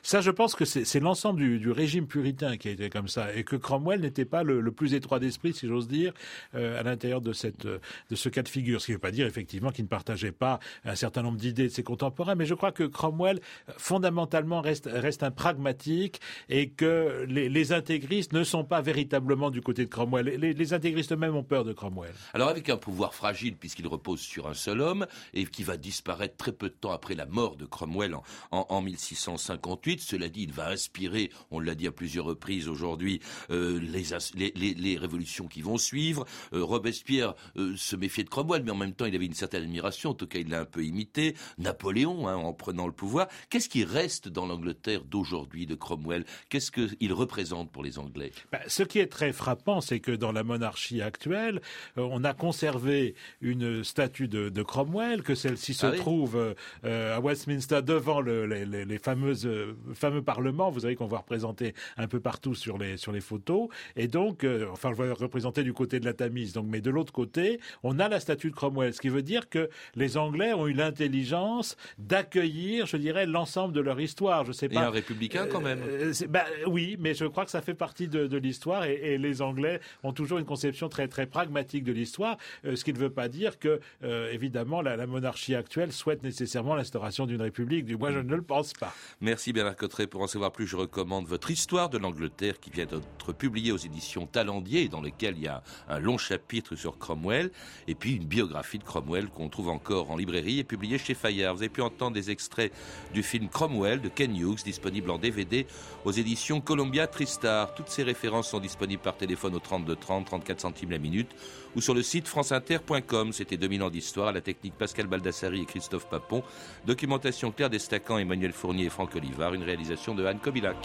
ça, 0.02 0.20
je 0.20 0.30
pense 0.30 0.54
que 0.54 0.64
c'est 0.64 1.00
l'ensemble 1.00 1.58
du, 1.58 1.70
régime 1.70 2.06
puritain 2.06 2.56
qui 2.56 2.68
a 2.68 2.70
été 2.72 2.90
comme 2.90 3.08
ça, 3.08 3.34
et 3.34 3.44
que 3.44 3.56
Cromwell 3.56 4.00
n'était 4.00 4.24
pas 4.24 4.42
le, 4.42 4.72
plus 4.72 4.94
étroit 4.94 5.18
d'esprit, 5.18 5.52
si 5.52 5.66
j'ose 5.66 5.88
dire, 5.88 6.12
euh, 6.54 6.80
à 6.80 6.82
l'intérieur 6.82 7.20
de, 7.20 7.32
de 7.32 8.14
ce 8.14 8.28
cas 8.28 8.42
de 8.42 8.48
figure. 8.48 8.80
Ce 8.80 8.86
qui 8.86 8.92
ne 8.92 8.96
veut 8.96 9.00
pas 9.00 9.10
dire, 9.10 9.26
effectivement, 9.26 9.70
qu'il 9.70 9.84
ne 9.84 9.88
partageait 9.88 10.32
pas 10.32 10.60
un 10.84 10.94
certain 10.94 11.22
nombre 11.22 11.38
d'idées 11.38 11.64
de 11.64 11.72
ses 11.72 11.82
contemporains, 11.82 12.34
mais 12.34 12.46
je 12.46 12.54
crois 12.54 12.72
que 12.72 12.84
Cromwell, 12.84 13.40
fondamentalement, 13.76 14.60
reste, 14.60 14.88
reste 14.92 15.22
un 15.22 15.30
pragmatique, 15.30 16.20
et 16.48 16.70
que 16.70 17.24
les, 17.28 17.72
intégristes 17.72 18.32
ne 18.32 18.44
sont 18.44 18.64
pas 18.64 18.80
véritablement 18.80 19.50
du 19.50 19.60
côté 19.60 19.84
de 19.84 19.90
Cromwell. 19.90 20.26
Les, 20.26 20.72
intégristes 20.72 21.12
eux-mêmes 21.12 21.36
ont 21.36 21.42
peur 21.42 21.64
de 21.64 21.72
Cromwell. 21.72 22.12
Alors, 22.34 22.48
avec 22.48 22.68
un 22.68 22.76
pouvoir 22.76 23.14
fragile, 23.14 23.56
puisqu'il 23.56 23.86
repose 23.86 24.20
sur 24.20 24.48
un 24.48 24.54
seul 24.54 24.80
homme, 24.80 25.06
et 25.34 25.44
qui 25.46 25.62
va 25.62 25.76
disparaître 25.76 26.36
très 26.36 26.52
peu 26.52 26.68
de 26.68 26.74
temps 26.74 26.92
après 26.92 27.14
la 27.14 27.26
mort 27.26 27.56
de 27.56 27.64
Cromwell 27.64 28.16
en 28.50 28.82
1650, 28.82 29.71
cela 30.00 30.28
dit, 30.28 30.42
il 30.42 30.52
va 30.52 30.68
inspirer, 30.68 31.30
on 31.50 31.60
l'a 31.60 31.74
dit 31.74 31.86
à 31.86 31.92
plusieurs 31.92 32.24
reprises 32.24 32.68
aujourd'hui, 32.68 33.20
euh, 33.50 33.80
les, 33.80 34.52
les, 34.54 34.74
les, 34.74 34.96
révolutions 34.96 35.46
qui 35.46 35.62
vont 35.62 35.78
suivre. 35.78 36.24
Euh, 36.52 36.64
Robespierre 36.64 37.34
euh, 37.56 37.74
se 37.76 37.96
méfiait 37.96 38.24
de 38.24 38.28
Cromwell, 38.28 38.62
mais 38.64 38.70
en 38.70 38.76
même 38.76 38.92
temps, 38.92 39.06
il 39.06 39.14
avait 39.14 39.26
une 39.26 39.34
certaine 39.34 39.64
admiration. 39.64 40.10
En 40.10 40.14
tout 40.14 40.26
cas, 40.26 40.38
il 40.38 40.48
l'a 40.48 40.60
un 40.60 40.64
peu 40.64 40.84
imité. 40.84 41.34
Napoléon, 41.58 42.28
hein, 42.28 42.36
en 42.36 42.52
prenant 42.52 42.86
le 42.86 42.92
pouvoir. 42.92 43.28
Qu'est-ce 43.50 43.68
qui 43.68 43.84
reste 43.84 44.28
dans 44.28 44.46
l'Angleterre 44.46 45.04
d'aujourd'hui 45.04 45.66
de 45.66 45.74
Cromwell? 45.74 46.24
Qu'est-ce 46.48 46.70
qu'il 46.70 47.12
représente 47.12 47.70
pour 47.70 47.82
les 47.82 47.98
Anglais? 47.98 48.32
Ben, 48.50 48.60
Ce 48.66 48.82
qui 48.82 48.98
est 48.98 49.06
très 49.06 49.32
frappant, 49.32 49.80
c'est 49.80 50.00
que 50.00 50.12
dans 50.12 50.32
la 50.32 50.42
monarchie 50.42 51.02
actuelle, 51.02 51.60
on 51.96 52.24
a 52.24 52.34
conservé 52.34 53.14
une 53.40 53.84
statue 53.84 54.28
de, 54.28 54.48
de 54.48 54.62
Cromwell, 54.62 55.22
que 55.22 55.34
celle-ci 55.34 55.74
se 55.74 55.86
ah 55.86 55.90
oui 55.92 55.98
trouve 55.98 56.54
à 56.82 57.20
Westminster 57.20 57.82
devant 57.82 58.20
le, 58.20 58.46
les, 58.46 58.84
les, 58.84 58.98
fameuses 58.98 59.46
fameux 59.94 60.22
Parlement, 60.22 60.70
vous 60.70 60.80
savez 60.80 60.96
qu'on 60.96 61.06
voit 61.06 61.18
représenter 61.18 61.74
un 61.96 62.06
peu 62.06 62.20
partout 62.20 62.54
sur 62.54 62.78
les, 62.78 62.96
sur 62.96 63.12
les 63.12 63.20
photos. 63.20 63.68
Et 63.96 64.08
donc, 64.08 64.44
euh, 64.44 64.66
enfin, 64.72 64.90
on 64.90 64.92
voit 64.92 65.12
représenter 65.12 65.62
du 65.62 65.72
côté 65.72 66.00
de 66.00 66.04
la 66.04 66.14
Tamise. 66.14 66.52
Donc, 66.52 66.66
mais 66.68 66.80
de 66.80 66.90
l'autre 66.90 67.12
côté, 67.12 67.60
on 67.82 67.98
a 67.98 68.08
la 68.08 68.20
statue 68.20 68.50
de 68.50 68.54
Cromwell, 68.54 68.94
ce 68.94 69.00
qui 69.00 69.08
veut 69.08 69.22
dire 69.22 69.48
que 69.48 69.68
les 69.94 70.16
Anglais 70.16 70.52
ont 70.52 70.66
eu 70.66 70.72
l'intelligence 70.72 71.76
d'accueillir, 71.98 72.86
je 72.86 72.96
dirais, 72.96 73.26
l'ensemble 73.26 73.74
de 73.74 73.80
leur 73.80 74.00
histoire. 74.00 74.44
Je 74.44 74.52
sais 74.52 74.68
pas. 74.68 74.82
Et 74.82 74.84
un 74.84 74.90
républicain 74.90 75.46
quand 75.50 75.60
même. 75.60 75.80
Euh, 75.82 76.12
bah, 76.28 76.44
oui, 76.66 76.96
mais 76.98 77.14
je 77.14 77.24
crois 77.24 77.44
que 77.44 77.50
ça 77.50 77.62
fait 77.62 77.74
partie 77.74 78.08
de, 78.08 78.26
de 78.26 78.36
l'histoire 78.38 78.84
et, 78.84 79.14
et, 79.14 79.18
les 79.18 79.42
Anglais 79.42 79.80
ont 80.02 80.12
toujours 80.12 80.38
une 80.38 80.44
conception 80.44 80.88
très 80.88 81.08
très 81.08 81.26
pragmatique 81.26 81.84
de 81.84 81.92
l'histoire, 81.92 82.36
euh, 82.64 82.76
ce 82.76 82.84
qui 82.84 82.92
ne 82.92 82.98
veut 82.98 83.10
pas 83.10 83.28
dire 83.28 83.58
que, 83.58 83.80
euh, 84.04 84.32
évidemment, 84.32 84.82
la, 84.82 84.96
la, 84.96 85.06
monarchie 85.06 85.54
actuelle 85.54 85.92
souhaite 85.92 86.22
nécessairement 86.22 86.74
l'instauration 86.74 87.26
d'une 87.26 87.42
république. 87.42 87.84
Du 87.84 87.96
moins, 87.96 88.12
je 88.12 88.18
ne 88.18 88.34
le 88.34 88.42
pense 88.42 88.72
pas. 88.72 88.94
Merci 89.20 89.41
Bernard 89.50 89.74
Cotteret. 89.74 90.06
Pour 90.06 90.20
en 90.22 90.28
savoir 90.28 90.52
plus, 90.52 90.68
je 90.68 90.76
recommande 90.76 91.26
votre 91.26 91.50
histoire 91.50 91.88
de 91.88 91.98
l'Angleterre 91.98 92.60
qui 92.60 92.70
vient 92.70 92.86
d'être 92.86 93.32
publiée 93.32 93.72
aux 93.72 93.78
éditions 93.78 94.26
Talendier, 94.26 94.88
dans 94.88 95.00
lequel 95.00 95.36
il 95.36 95.44
y 95.44 95.48
a 95.48 95.64
un 95.88 95.98
long 95.98 96.18
chapitre 96.18 96.76
sur 96.76 96.98
Cromwell, 96.98 97.50
et 97.88 97.96
puis 97.96 98.14
une 98.14 98.26
biographie 98.26 98.78
de 98.78 98.84
Cromwell 98.84 99.28
qu'on 99.28 99.48
trouve 99.48 99.70
encore 99.70 100.12
en 100.12 100.16
librairie 100.16 100.60
et 100.60 100.64
publiée 100.64 100.98
chez 100.98 101.14
Fayard. 101.14 101.56
Vous 101.56 101.62
avez 101.62 101.70
pu 101.70 101.80
entendre 101.82 102.12
des 102.12 102.30
extraits 102.30 102.72
du 103.12 103.24
film 103.24 103.48
Cromwell 103.48 104.00
de 104.00 104.08
Ken 104.08 104.36
Hughes, 104.36 104.62
disponible 104.64 105.10
en 105.10 105.18
DVD 105.18 105.66
aux 106.04 106.12
éditions 106.12 106.60
Columbia 106.60 107.06
Tristar. 107.06 107.74
Toutes 107.74 107.88
ces 107.88 108.02
références 108.04 108.50
sont 108.50 108.60
disponibles 108.60 109.02
par 109.02 109.16
téléphone 109.16 109.56
au 109.56 109.60
32 109.60 109.96
30, 109.96 110.26
34 110.26 110.60
centimes 110.60 110.90
la 110.90 110.98
minute, 110.98 111.30
ou 111.74 111.80
sur 111.80 111.94
le 111.94 112.02
site 112.02 112.28
franceinter.com. 112.28 113.32
C'était 113.32 113.56
2000 113.56 113.82
ans 113.82 113.90
d'histoire, 113.90 114.30
la 114.32 114.42
technique 114.42 114.74
Pascal 114.74 115.06
Baldassari 115.06 115.62
et 115.62 115.64
Christophe 115.64 116.08
Papon, 116.08 116.42
documentation 116.86 117.50
Claire 117.50 117.70
Destacan, 117.70 118.18
Emmanuel 118.18 118.52
Fournier 118.52 118.84
et 118.84 118.90
Franck 118.90 119.14
Une 119.40 119.62
réalisation 119.62 120.14
de 120.14 120.24
Anne 120.24 120.38
Kobilac. 120.38 120.76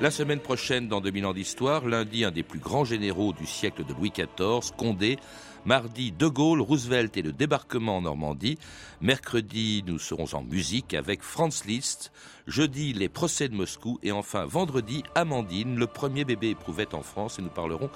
La 0.00 0.10
semaine 0.10 0.40
prochaine, 0.40 0.88
dans 0.88 1.00
2000 1.00 1.26
ans 1.26 1.32
d'histoire, 1.32 1.86
lundi, 1.86 2.24
un 2.24 2.30
des 2.30 2.42
plus 2.42 2.58
grands 2.58 2.84
généraux 2.84 3.32
du 3.32 3.46
siècle 3.46 3.84
de 3.84 3.92
Louis 3.92 4.10
XIV, 4.10 4.74
Condé, 4.76 5.18
Mardi, 5.64 6.10
De 6.10 6.26
Gaulle, 6.26 6.60
Roosevelt 6.60 7.16
et 7.16 7.22
le 7.22 7.32
débarquement 7.32 7.98
en 7.98 8.02
Normandie. 8.02 8.58
Mercredi, 9.00 9.84
nous 9.86 9.98
serons 9.98 10.34
en 10.34 10.42
musique 10.42 10.94
avec 10.94 11.22
Franz 11.22 11.64
Liszt. 11.66 12.12
Jeudi, 12.46 12.92
les 12.92 13.08
procès 13.08 13.48
de 13.48 13.54
Moscou. 13.54 13.98
Et 14.02 14.10
enfin, 14.10 14.46
vendredi, 14.46 15.04
Amandine, 15.14 15.76
le 15.76 15.86
premier 15.86 16.24
bébé 16.24 16.50
éprouvette 16.50 16.94
en 16.94 17.02
France. 17.02 17.38
Et 17.38 17.42
nous 17.42 17.50
parlerons 17.50 17.90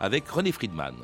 avec 0.00 0.28
René 0.28 0.52
Friedman. 0.52 0.94